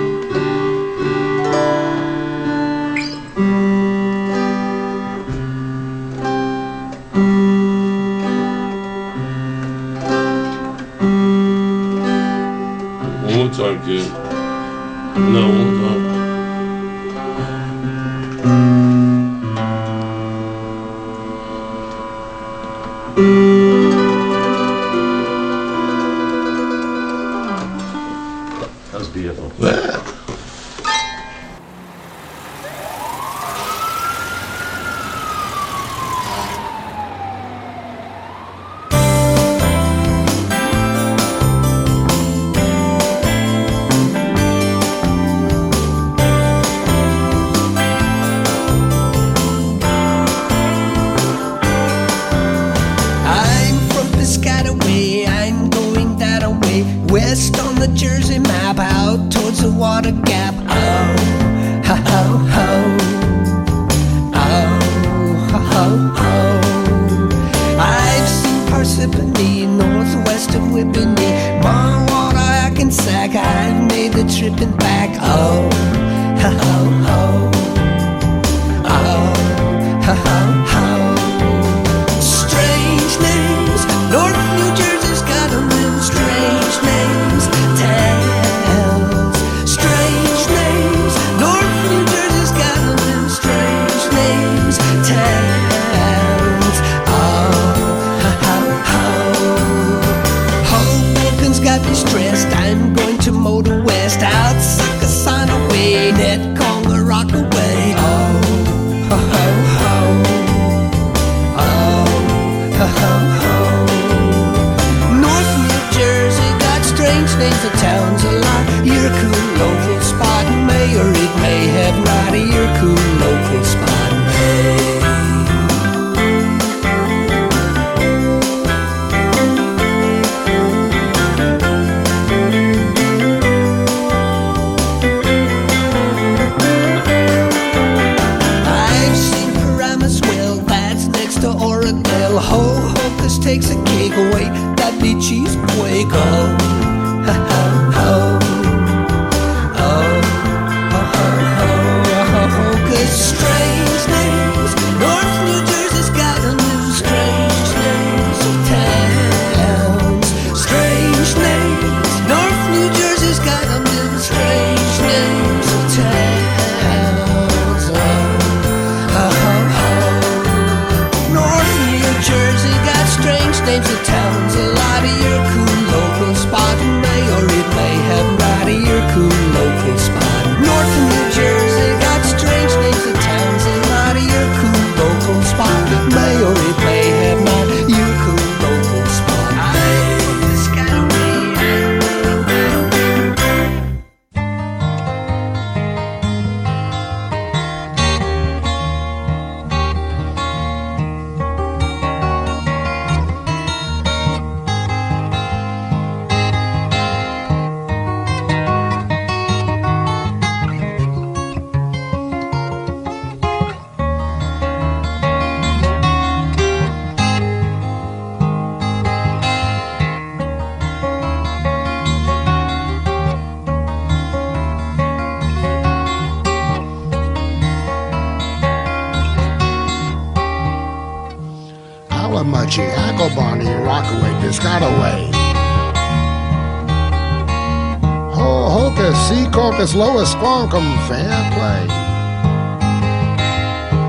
[240.01, 241.86] Lois, Squankum, fair play.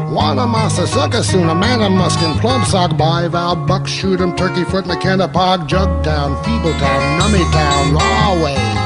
[0.10, 8.81] Wanamassa, Succasunna, Manumuskin, Plumsock, Bival, Buck, Shoot'em, Turkey Foot, McKenna, Pog, Jugtown, Feebletown, Nummytown, Rahway.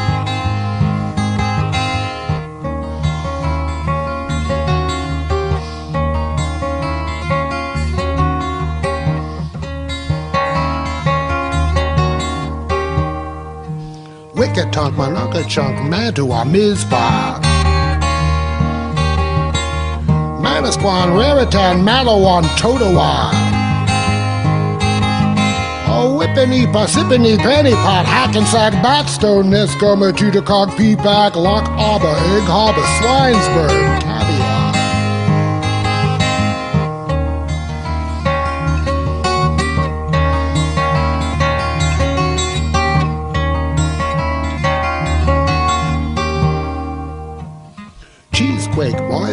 [15.43, 17.39] Chunk, Mantua, Mizpah.
[20.41, 23.31] Manasquan, Raritan, Malawan, Totowa.
[25.87, 34.03] Oh, Whippany, Parsippany, Pennypot, Hackensack, Batstone, Nescomer, Tudorcog, Peapack, Loch Arbour, Egg Harbor, Swinesburg,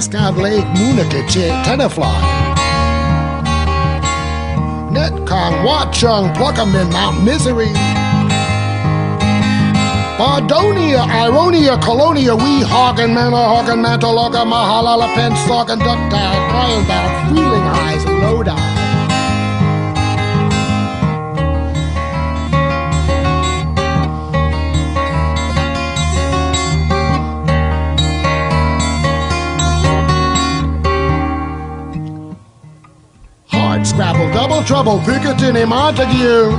[0.02, 2.04] Scout Lake, Moonakitche, Tenafly.
[4.90, 7.72] Netcon, Watchung, Pluckemin, Mount Misery.
[10.18, 18.31] Bardonia, Ironia, Colonia, Weehawken, Manahawken, Mantaloga, Mahalala, Pennsauken, Ducktown, Ironbound, Wheeling Eyes.
[34.66, 36.52] Trouble, Piccadilly, Montague.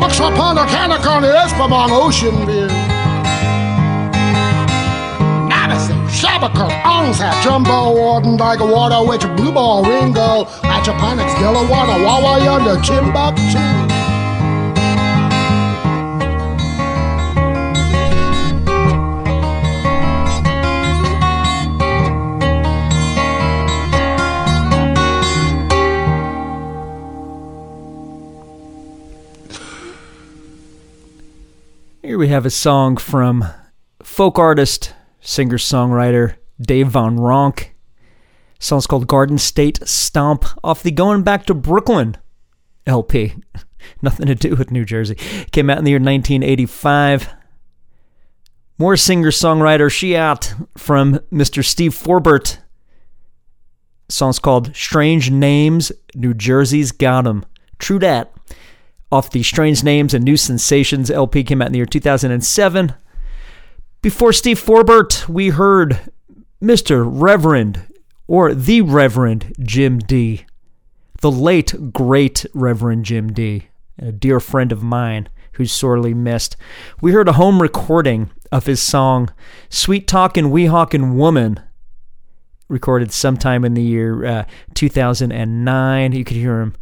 [0.00, 2.68] Muxwapana, Canacon, Espamon, Ocean View.
[5.48, 12.80] Madison, Shabaka, Onsat, Jumbo, Warden, Tiger Water, Witch, Blue Ball, Ringo, Achaponics, Delaware, Wawa Yonder,
[12.82, 13.67] Timbuktu.
[32.18, 33.44] Here we have a song from
[34.02, 37.68] folk artist, singer songwriter Dave Van Ronk.
[38.58, 42.16] song's called Garden State Stomp off the Going Back to Brooklyn
[42.88, 43.36] LP.
[44.02, 45.14] Nothing to do with New Jersey.
[45.52, 47.28] Came out in the year 1985.
[48.78, 51.64] More singer songwriter she out from Mr.
[51.64, 52.58] Steve Forbert.
[54.08, 57.44] song's called Strange Names, New Jersey's Got 'em.
[57.78, 58.32] True dat.
[59.10, 62.94] Off the Strange Names and New Sensations LP came out in the year 2007.
[64.02, 66.00] Before Steve Forbert, we heard
[66.62, 67.08] Mr.
[67.08, 67.86] Reverend
[68.26, 70.44] or the Reverend Jim D.
[71.20, 76.56] the late, great Reverend Jim D., a dear friend of mine who's sorely missed.
[77.00, 79.30] We heard a home recording of his song
[79.68, 81.60] Sweet Talkin' Weehawken Woman,
[82.68, 84.44] recorded sometime in the year uh,
[84.74, 86.12] 2009.
[86.12, 86.74] You could hear him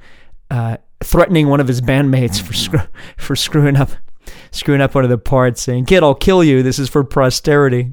[0.51, 3.90] uh, threatening one of his bandmates for for screwing up
[4.50, 6.62] screwing up one of the parts, saying, "Kid, I'll kill you.
[6.62, 7.92] This is for posterity."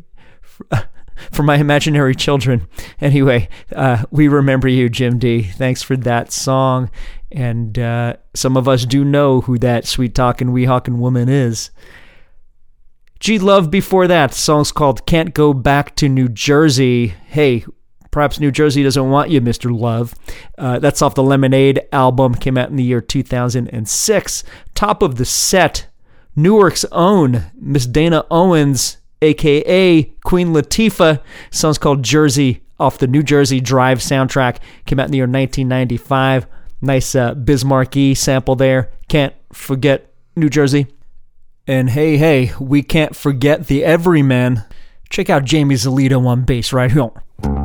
[1.31, 2.67] For my imaginary children.
[2.99, 5.43] Anyway, uh, we remember you, Jim D.
[5.43, 6.89] Thanks for that song.
[7.31, 11.69] And uh, some of us do know who that sweet talking, weehawken woman is.
[13.19, 14.33] G Love before that.
[14.33, 17.13] song's called Can't Go Back to New Jersey.
[17.27, 17.63] Hey,
[18.13, 19.77] perhaps New Jersey doesn't want you, Mr.
[19.77, 20.13] Love.
[20.57, 24.43] Uh, that's off the Lemonade album, came out in the year 2006.
[24.75, 25.87] Top of the set,
[26.35, 31.19] Newark's own Miss Dana Owens, aka Queen Latifah.
[31.51, 34.57] Song's called Jersey off the New Jersey Drive soundtrack.
[34.85, 36.47] Came out in the year 1995.
[36.81, 38.91] Nice uh, Bismarck E sample there.
[39.07, 40.87] Can't forget New Jersey.
[41.65, 44.65] And hey, hey, we can't forget the Everymen.
[45.09, 47.62] Check out Jamie Zalito on bass right here.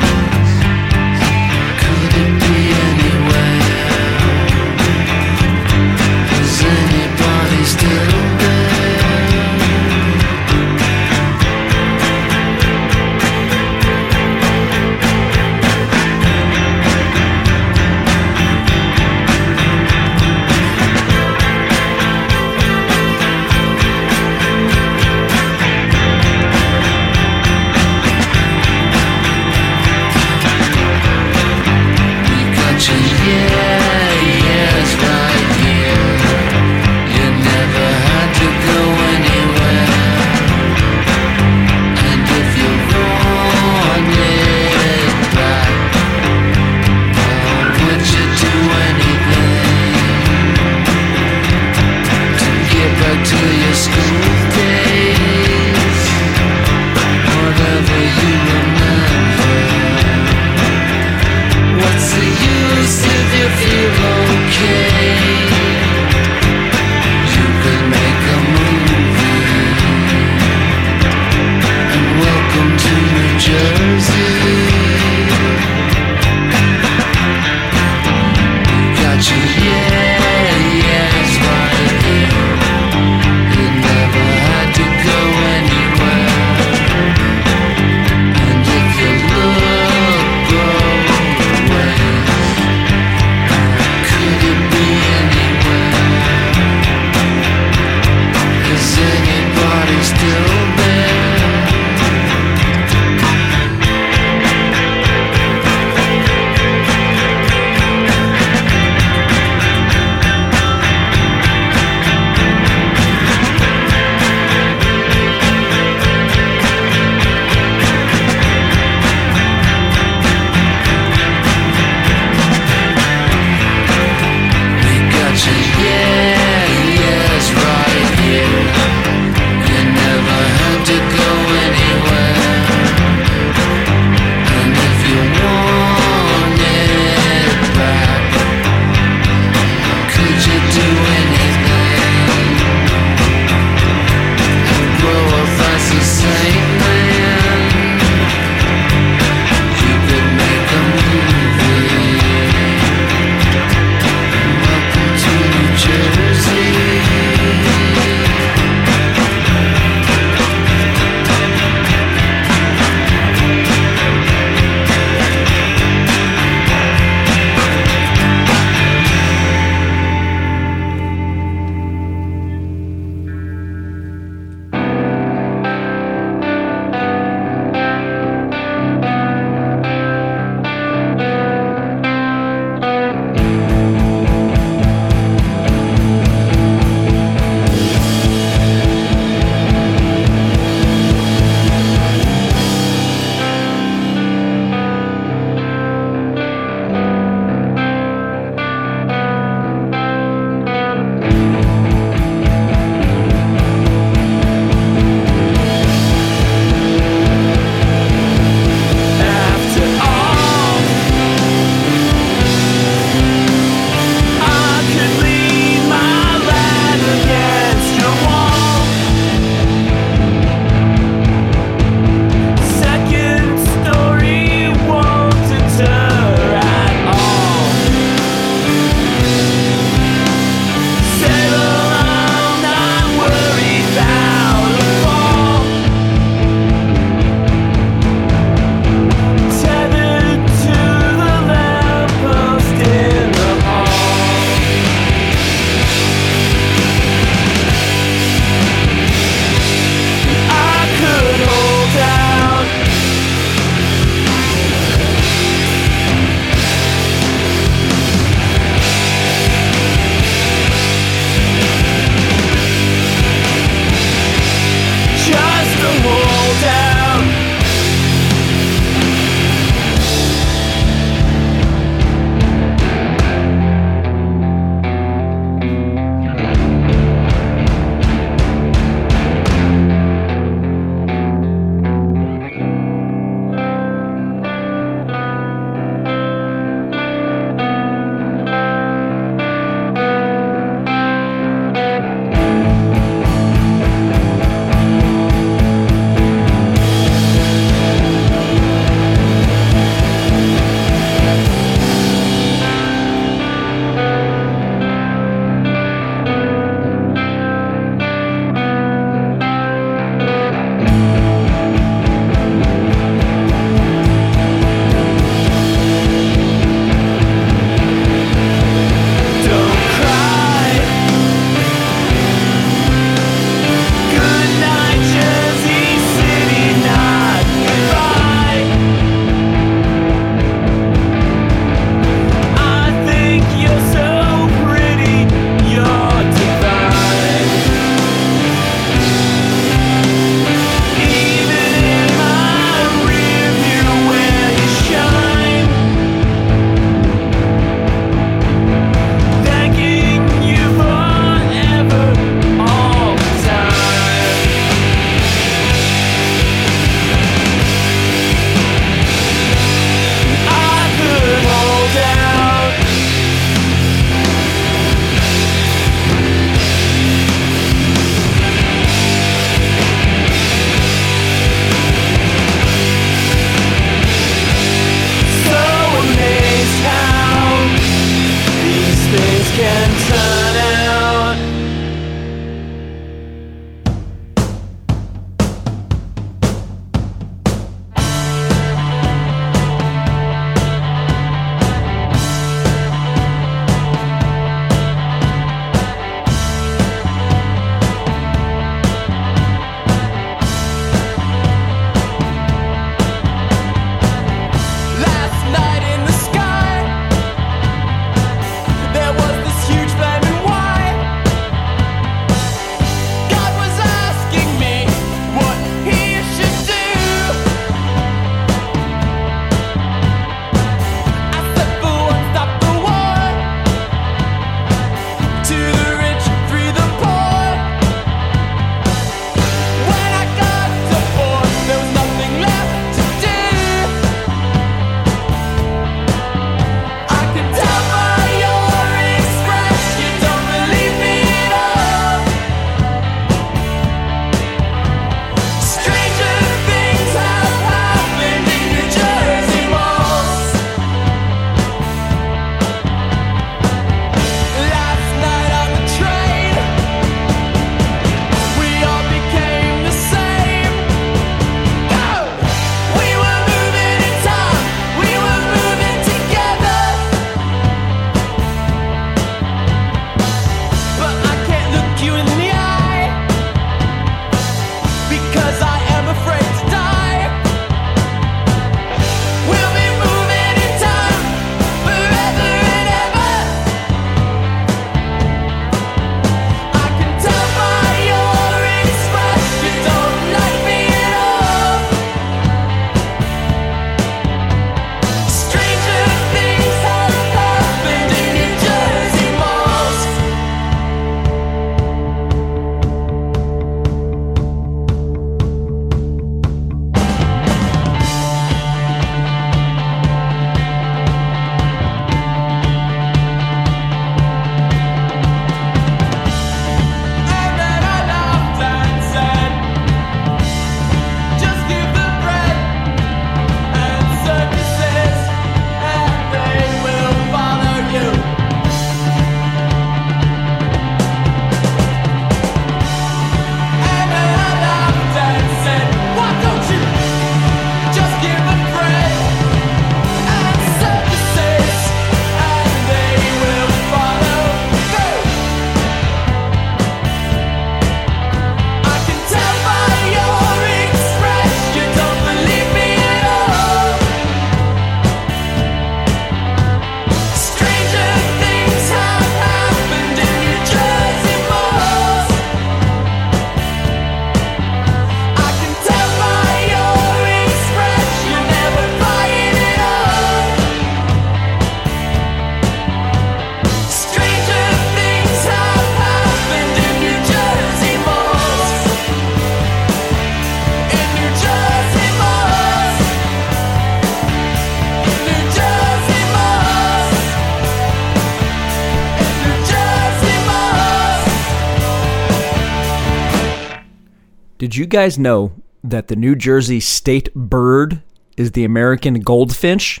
[594.74, 595.52] Did you guys know
[595.84, 598.02] that the New Jersey state bird
[598.36, 600.00] is the American goldfinch?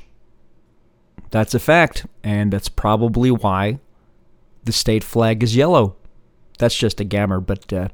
[1.30, 3.78] That's a fact, and that's probably why
[4.64, 5.94] the state flag is yellow.
[6.58, 7.86] That's just a gammer, but uh,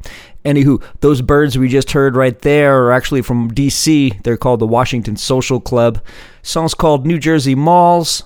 [0.43, 4.15] anywho, those birds we just heard right there are actually from D.C.
[4.25, 6.03] They're called the Washington Social Club.
[6.41, 8.23] Song's called New Jersey Malls.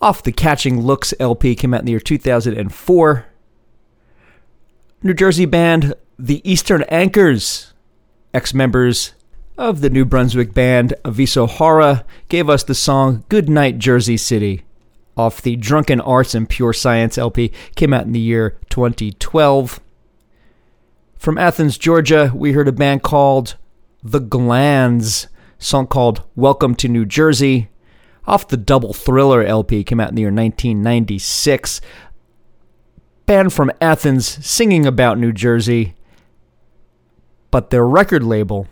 [0.00, 3.26] Off the Catching Looks LP came out in the year 2004.
[5.04, 7.67] New Jersey band The Eastern Anchors,
[8.32, 9.14] ex members
[9.56, 14.62] of the New Brunswick band Aviso Hora, gave us the song Good Night Jersey City
[15.16, 19.80] off the Drunken Arts and Pure Science LP, came out in the year 2012.
[21.18, 23.56] From Athens, Georgia, we heard a band called
[24.02, 25.26] The Glands,
[25.58, 27.68] song called Welcome to New Jersey,
[28.26, 31.80] off the Double Thriller LP, came out in the year 1996
[33.28, 35.94] band from Athens singing about New Jersey,
[37.50, 38.66] but their record label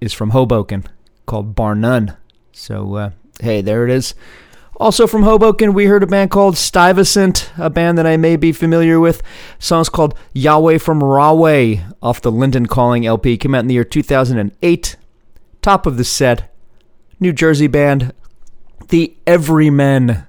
[0.00, 0.84] is from Hoboken
[1.26, 2.16] called Bar None.
[2.52, 3.10] So, uh,
[3.40, 4.14] hey, there it is.
[4.78, 8.52] Also from Hoboken, we heard a band called Stuyvesant, a band that I may be
[8.52, 9.22] familiar with.
[9.58, 13.38] Song's called Yahweh from Rahway off the Linden Calling LP.
[13.38, 14.96] Came out in the year 2008.
[15.62, 16.54] Top of the set,
[17.18, 18.12] New Jersey band,
[18.88, 20.26] The Everymen,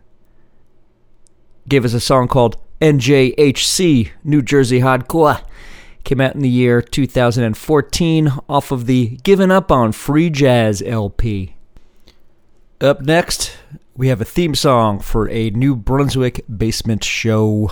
[1.67, 5.43] gave us a song called NJHC, New Jersey Hardcore.
[6.03, 11.55] Came out in the year 2014 off of the Givin' Up on Free Jazz LP.
[12.79, 13.57] Up next,
[13.95, 17.71] we have a theme song for a New Brunswick basement show.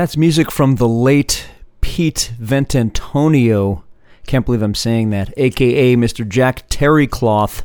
[0.00, 1.46] That's music from the late
[1.82, 3.82] Pete Ventantonio.
[4.26, 5.30] Can't believe I'm saying that.
[5.36, 6.26] AKA Mr.
[6.26, 7.64] Jack Terricloth.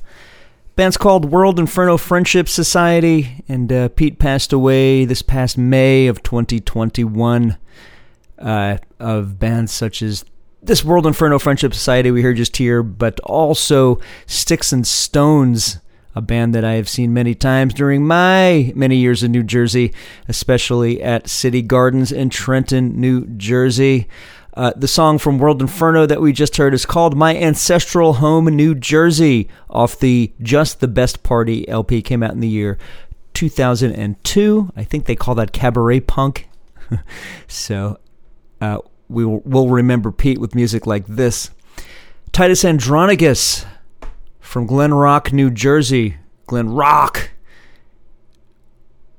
[0.76, 6.24] Band's called World Inferno Friendship Society, and uh, Pete passed away this past May of
[6.24, 7.58] 2021.
[8.38, 10.26] Uh, of bands such as
[10.62, 15.78] this World Inferno Friendship Society we heard just here, but also Sticks and Stones,
[16.16, 19.94] a band that I have seen many times during my many years in New Jersey,
[20.28, 24.08] especially at City Gardens in Trenton, New Jersey.
[24.54, 28.46] Uh, the song from World Inferno that we just heard is called My Ancestral Home,
[28.46, 32.78] New Jersey, off the Just the Best Party LP, came out in the year
[33.34, 34.72] 2002.
[34.74, 36.48] I think they call that cabaret punk.
[37.48, 38.00] so
[38.62, 38.78] uh,
[39.10, 41.52] we will we'll remember Pete with music like this.
[42.32, 43.66] Titus Andronicus
[44.56, 46.16] from Glen Rock, New Jersey.
[46.48, 47.32] Glen Rock.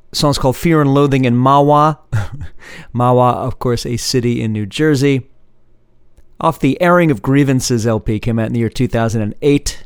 [0.09, 1.99] The song's called Fear and Loathing in Mahwah.
[2.95, 5.29] Mahwah, of course, a city in New Jersey.
[6.41, 9.85] Off the Airing of Grievances LP, came out in the year 2008.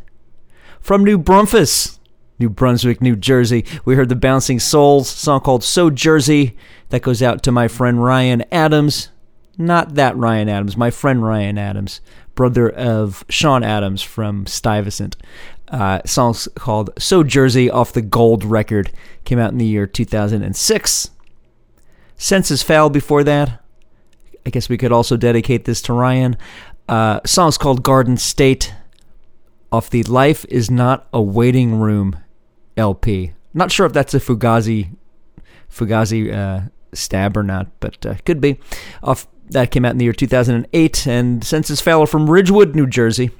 [0.78, 1.98] From New Brumfus,
[2.38, 6.56] New Brunswick, New Jersey, we heard the Bouncing Souls song called So Jersey.
[6.90, 9.08] That goes out to my friend Ryan Adams.
[9.58, 12.00] Not that Ryan Adams, my friend Ryan Adams,
[12.34, 15.16] brother of Sean Adams from Stuyvesant.
[15.68, 18.90] Uh, song's called So Jersey off the Gold record.
[19.24, 21.10] Came out in the year 2006.
[22.16, 23.62] Senses Fail before that.
[24.44, 26.36] I guess we could also dedicate this to Ryan.
[26.88, 28.74] Uh, song's called Garden State
[29.70, 32.16] off the Life is Not a Waiting Room
[32.76, 33.32] LP.
[33.54, 34.96] Not sure if that's a Fugazi
[35.70, 38.58] Fugazi uh, stab or not, but uh, could be.
[39.02, 42.86] Off that came out in the year 2008, and Senses Fail are from Ridgewood, New
[42.86, 43.30] Jersey.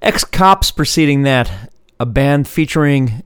[0.00, 3.24] X-Cops preceding that, a band featuring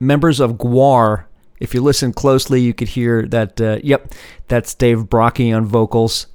[0.00, 1.24] members of Gwar.
[1.60, 3.60] If you listen closely, you could hear that.
[3.60, 4.12] Uh, yep,
[4.48, 6.26] that's Dave Brockie on vocals.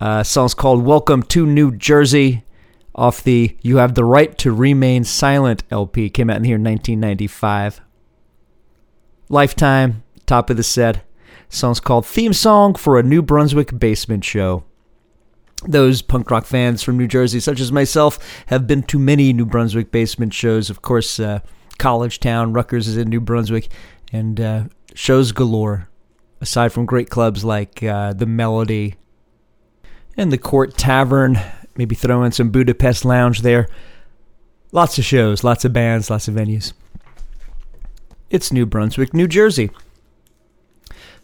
[0.00, 2.44] Uh, song's called "Welcome to New Jersey,"
[2.94, 6.10] off the You Have the Right to Remain Silent LP.
[6.10, 7.80] Came out in here in 1995.
[9.28, 11.04] Lifetime, top of the set.
[11.48, 14.64] Song's called Theme Song for a New Brunswick Basement Show.
[15.64, 19.46] Those punk rock fans from New Jersey, such as myself, have been to many New
[19.46, 20.70] Brunswick basement shows.
[20.70, 21.40] Of course, uh,
[21.78, 23.68] College Town, Rutgers is in New Brunswick,
[24.12, 24.64] and uh,
[24.94, 25.88] shows galore.
[26.40, 28.94] Aside from great clubs like uh, the Melody
[30.16, 31.36] and the Court Tavern,
[31.76, 33.68] maybe throw in some Budapest Lounge there.
[34.70, 36.74] Lots of shows, lots of bands, lots of venues.
[38.30, 39.70] It's New Brunswick, New Jersey.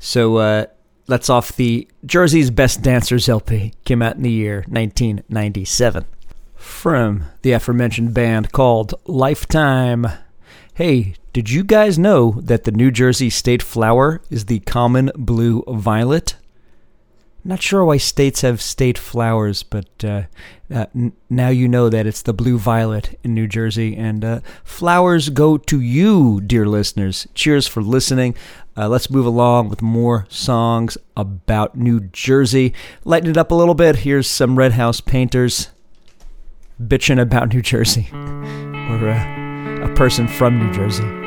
[0.04, 0.66] So uh,
[1.06, 3.72] that's off the Jersey's Best Dancers LP.
[3.86, 6.04] Came out in the year 1997.
[6.56, 10.06] From the aforementioned band called Lifetime.
[10.74, 15.64] Hey, did you guys know that the New Jersey state flower is the common blue
[15.68, 16.36] violet?
[17.46, 20.22] Not sure why states have state flowers, but uh,
[20.74, 23.94] uh, n- now you know that it's the blue violet in New Jersey.
[23.96, 27.28] And uh, flowers go to you, dear listeners.
[27.34, 28.34] Cheers for listening.
[28.76, 32.72] Uh, let's move along with more songs about New Jersey.
[33.04, 33.96] Lighten it up a little bit.
[33.96, 35.68] Here's some Red House Painters
[36.82, 41.23] bitching about New Jersey, or uh, a person from New Jersey.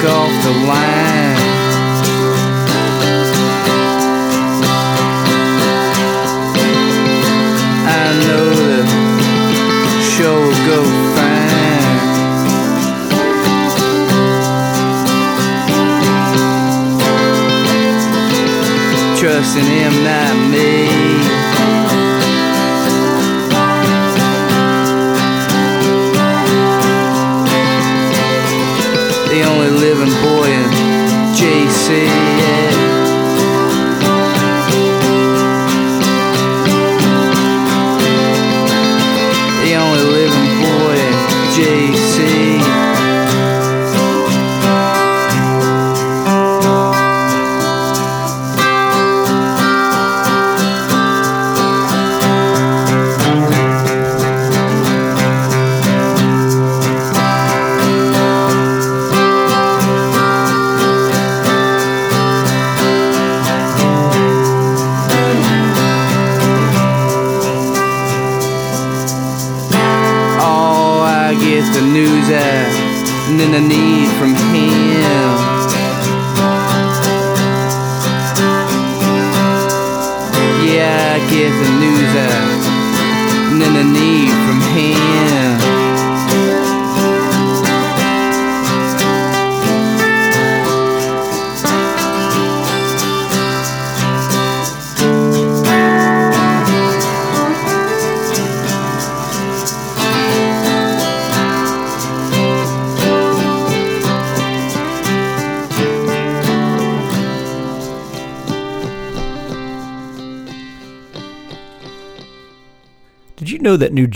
[0.00, 1.36] Neck off the line.
[7.86, 8.82] I know the
[10.02, 10.78] show will go
[11.16, 11.98] fine.
[19.18, 20.89] Trusting him, not me.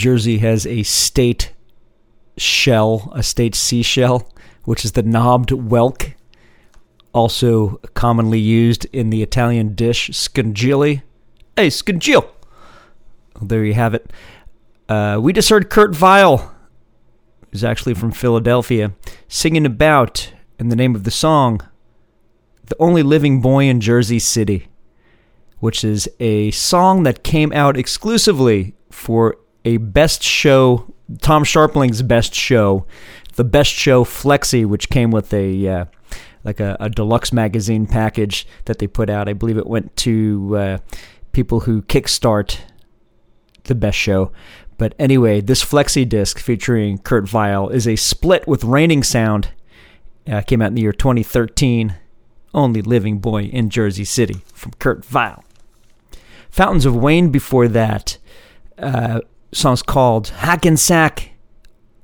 [0.04, 1.54] Jersey has a state
[2.36, 4.30] shell, a state seashell,
[4.64, 6.12] which is the knobbed whelk,
[7.14, 11.00] also commonly used in the Italian dish scungilli?
[11.56, 12.28] Hey, scungil!
[13.40, 14.12] There you have it.
[14.90, 16.54] Uh, we just heard Kurt Vile,
[17.50, 18.92] who's actually from Philadelphia,
[19.26, 21.62] singing about, in the name of the song,
[22.66, 24.68] The Only Living Boy in Jersey City
[25.60, 32.34] which is a song that came out exclusively for a best show, Tom Scharpling's best
[32.34, 32.86] show,
[33.36, 35.84] the best show Flexi, which came with a uh,
[36.44, 39.28] like a, a deluxe magazine package that they put out.
[39.28, 40.78] I believe it went to uh,
[41.32, 42.58] people who kickstart
[43.64, 44.30] the best show.
[44.76, 49.48] But anyway, this Flexi disc featuring Kurt Vile is a split with Reigning Sound.
[50.26, 51.96] Uh, came out in the year 2013.
[52.52, 55.44] only living boy in Jersey City, from Kurt Vile.
[56.50, 58.18] Fountains of Wayne before that.
[58.78, 59.20] Uh,
[59.54, 61.30] song's called Hackensack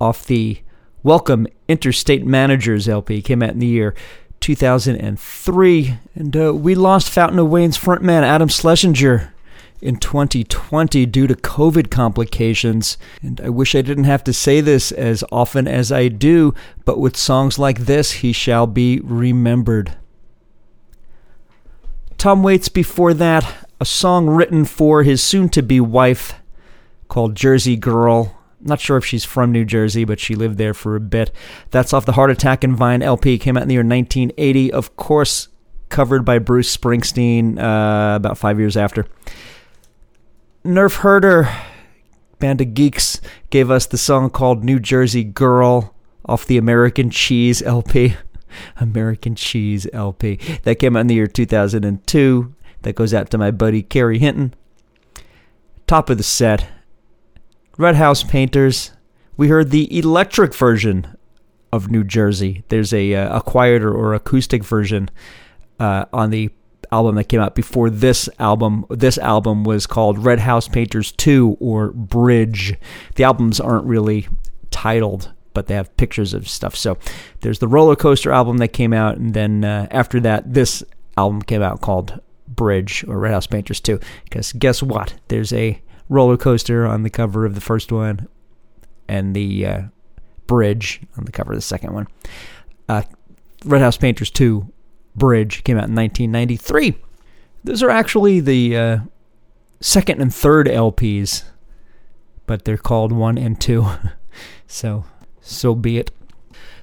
[0.01, 0.60] off the
[1.02, 3.22] Welcome Interstate Managers LP.
[3.22, 3.94] Came out in the year
[4.40, 5.98] 2003.
[6.14, 9.35] And uh, we lost Fountain of Wayne's frontman Adam Schlesinger
[9.81, 12.98] in 2020 due to COVID complications.
[13.22, 16.55] And I wish I didn't have to say this as often as I do,
[16.85, 19.97] but with songs like this, he shall be remembered.
[22.18, 26.35] Tom Waits before that, a song written for his soon to be wife
[27.11, 28.35] called Jersey Girl.
[28.62, 31.31] Not sure if she's from New Jersey, but she lived there for a bit.
[31.70, 33.39] That's off the Heart Attack and Vine LP.
[33.39, 34.73] Came out in the year 1980.
[34.73, 35.49] Of course,
[35.89, 39.07] covered by Bruce Springsteen uh, about five years after.
[40.65, 41.49] Nerf Herder,
[42.39, 43.20] band of geeks,
[43.51, 45.95] gave us the song called New Jersey Girl
[46.27, 48.16] off the American Cheese LP.
[48.77, 50.39] American Cheese LP.
[50.65, 52.55] That came out in the year 2002.
[52.82, 54.55] That goes out to my buddy Kerry Hinton.
[55.87, 56.69] Top of the set.
[57.81, 58.93] Red House Painters.
[59.39, 61.16] We heard the electric version
[61.73, 62.62] of New Jersey.
[62.69, 65.09] There's a, uh, a quieter or acoustic version
[65.78, 66.51] uh, on the
[66.93, 68.85] album that came out before this album.
[68.90, 72.74] This album was called Red House Painters 2 or Bridge.
[73.15, 74.28] The albums aren't really
[74.70, 76.77] titled, but they have pictures of stuff.
[76.77, 76.98] So
[77.40, 80.85] there's the Roller Coaster album that came out, and then uh, after that, this
[81.16, 83.98] album came out called Bridge or Red House Painters 2.
[84.24, 85.15] Because guess what?
[85.28, 85.81] There's a
[86.11, 88.28] roller coaster on the cover of the first one,
[89.09, 89.82] and the uh,
[90.47, 92.07] bridge on the cover of the second one.
[92.89, 93.03] Uh,
[93.65, 94.70] Red House Painters 2
[95.16, 96.97] Bridge came out in 1993.
[97.65, 98.99] Those are actually the uh,
[99.81, 101.45] second and third LPs,
[102.47, 103.87] but they're called one and two.
[104.66, 105.05] so,
[105.41, 106.11] so be it.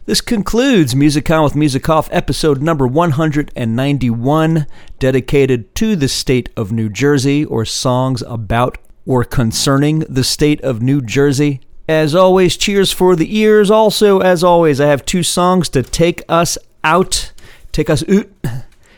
[0.05, 4.67] This concludes Music Musicon with Music Off, episode number 191,
[4.99, 10.81] dedicated to the state of New Jersey or songs about or concerning the state of
[10.81, 11.61] New Jersey.
[11.89, 13.71] As always, cheers for the ears.
[13.71, 17.31] Also, as always, I have two songs to take us out,
[17.71, 18.27] take us out.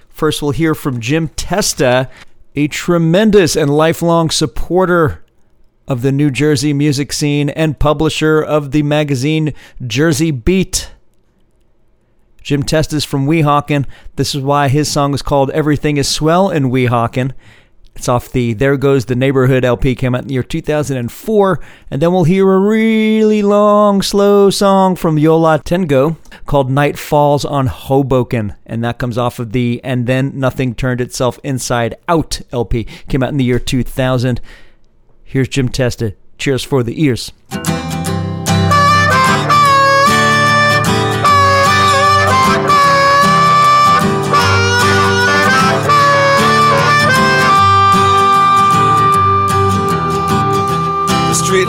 [0.10, 2.10] First, we'll hear from Jim Testa,
[2.56, 5.24] a tremendous and lifelong supporter
[5.88, 9.54] of the New Jersey music scene and publisher of the magazine
[9.86, 10.92] Jersey Beat.
[12.42, 13.86] Jim Testa is from Weehawken.
[14.16, 17.34] This is why his song is called Everything is Swell in Weehawken.
[17.96, 21.60] It's off the There Goes the Neighborhood LP, came out in the year 2004.
[21.92, 26.98] And then we'll hear a really long, slow song from Yo La Tengo called Night
[26.98, 28.56] Falls on Hoboken.
[28.66, 33.22] And that comes off of the And Then Nothing Turned Itself Inside Out LP, came
[33.22, 34.40] out in the year 2000.
[35.24, 36.16] Here's Jim Testa.
[36.38, 37.34] Cheers for the ears.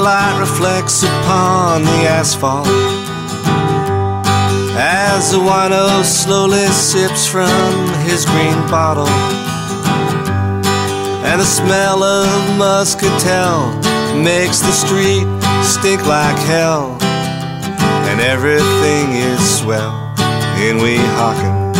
[0.01, 2.67] Streetlight reflects upon the asphalt
[4.75, 9.07] as the wino slowly sips from his green bottle.
[11.29, 13.77] And the smell of muscatel
[14.23, 15.27] makes the street
[15.63, 16.97] stink like hell.
[18.09, 20.15] And everything is swell
[20.57, 21.75] in Weehawken.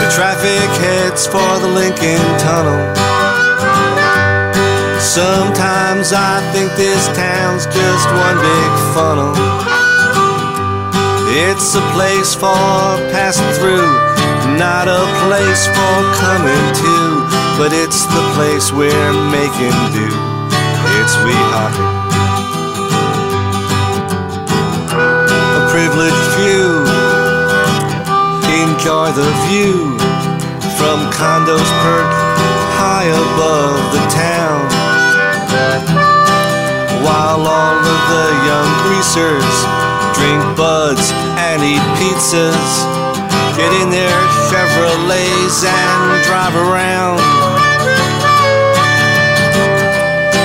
[0.00, 2.97] The traffic heads for the Lincoln Tunnel.
[5.18, 9.34] Sometimes I think this town's just one big funnel.
[11.42, 12.54] It's a place for
[13.10, 13.90] passing through,
[14.54, 16.94] not a place for coming to,
[17.58, 20.06] but it's the place we're making do.
[21.02, 21.88] It's we Weehawken.
[25.58, 26.78] A privileged few
[28.62, 29.98] enjoy the view
[30.78, 32.18] from condos perked
[32.78, 34.77] high above the town.
[37.02, 39.56] While all of the young greasers
[40.14, 42.70] drink buds and eat pizzas,
[43.56, 47.18] get in their Chevrolets and drive around.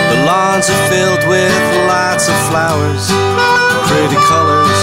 [0.10, 3.06] The lawns are filled with lots of flowers,
[3.90, 4.80] pretty colors,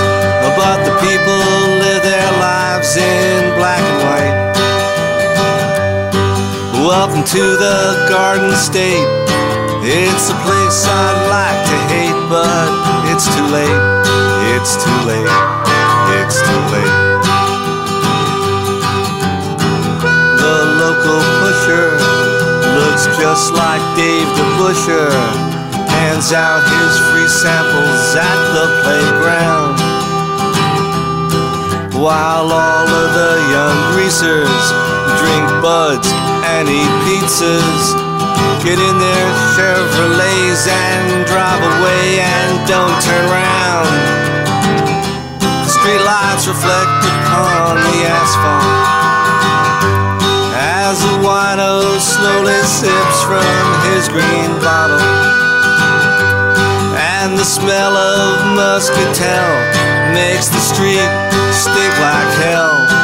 [0.55, 1.43] but the people
[1.83, 4.37] live their lives in black and white.
[6.87, 9.07] Welcome to the Garden State.
[9.83, 12.69] It's a place I'd like to hate, but
[13.09, 13.81] it's too late.
[14.53, 15.33] It's too late.
[16.21, 16.97] It's too late.
[20.37, 21.97] The local pusher
[22.77, 25.09] looks just like Dave the Busher.
[25.89, 29.81] Hands out his free samples at the playground.
[32.01, 34.65] while all of the young greasers
[35.21, 36.09] drink buds
[36.49, 38.10] and eat pizzas.
[38.65, 43.89] Get in their Chevrolets and drive away and don't turn around.
[45.41, 49.01] The street lights reflect upon the asphalt
[50.91, 54.99] as the wino slowly sips from his green bottle.
[56.99, 59.51] And the smell of muscatel
[60.13, 61.11] makes the street
[61.53, 63.00] stink like hell.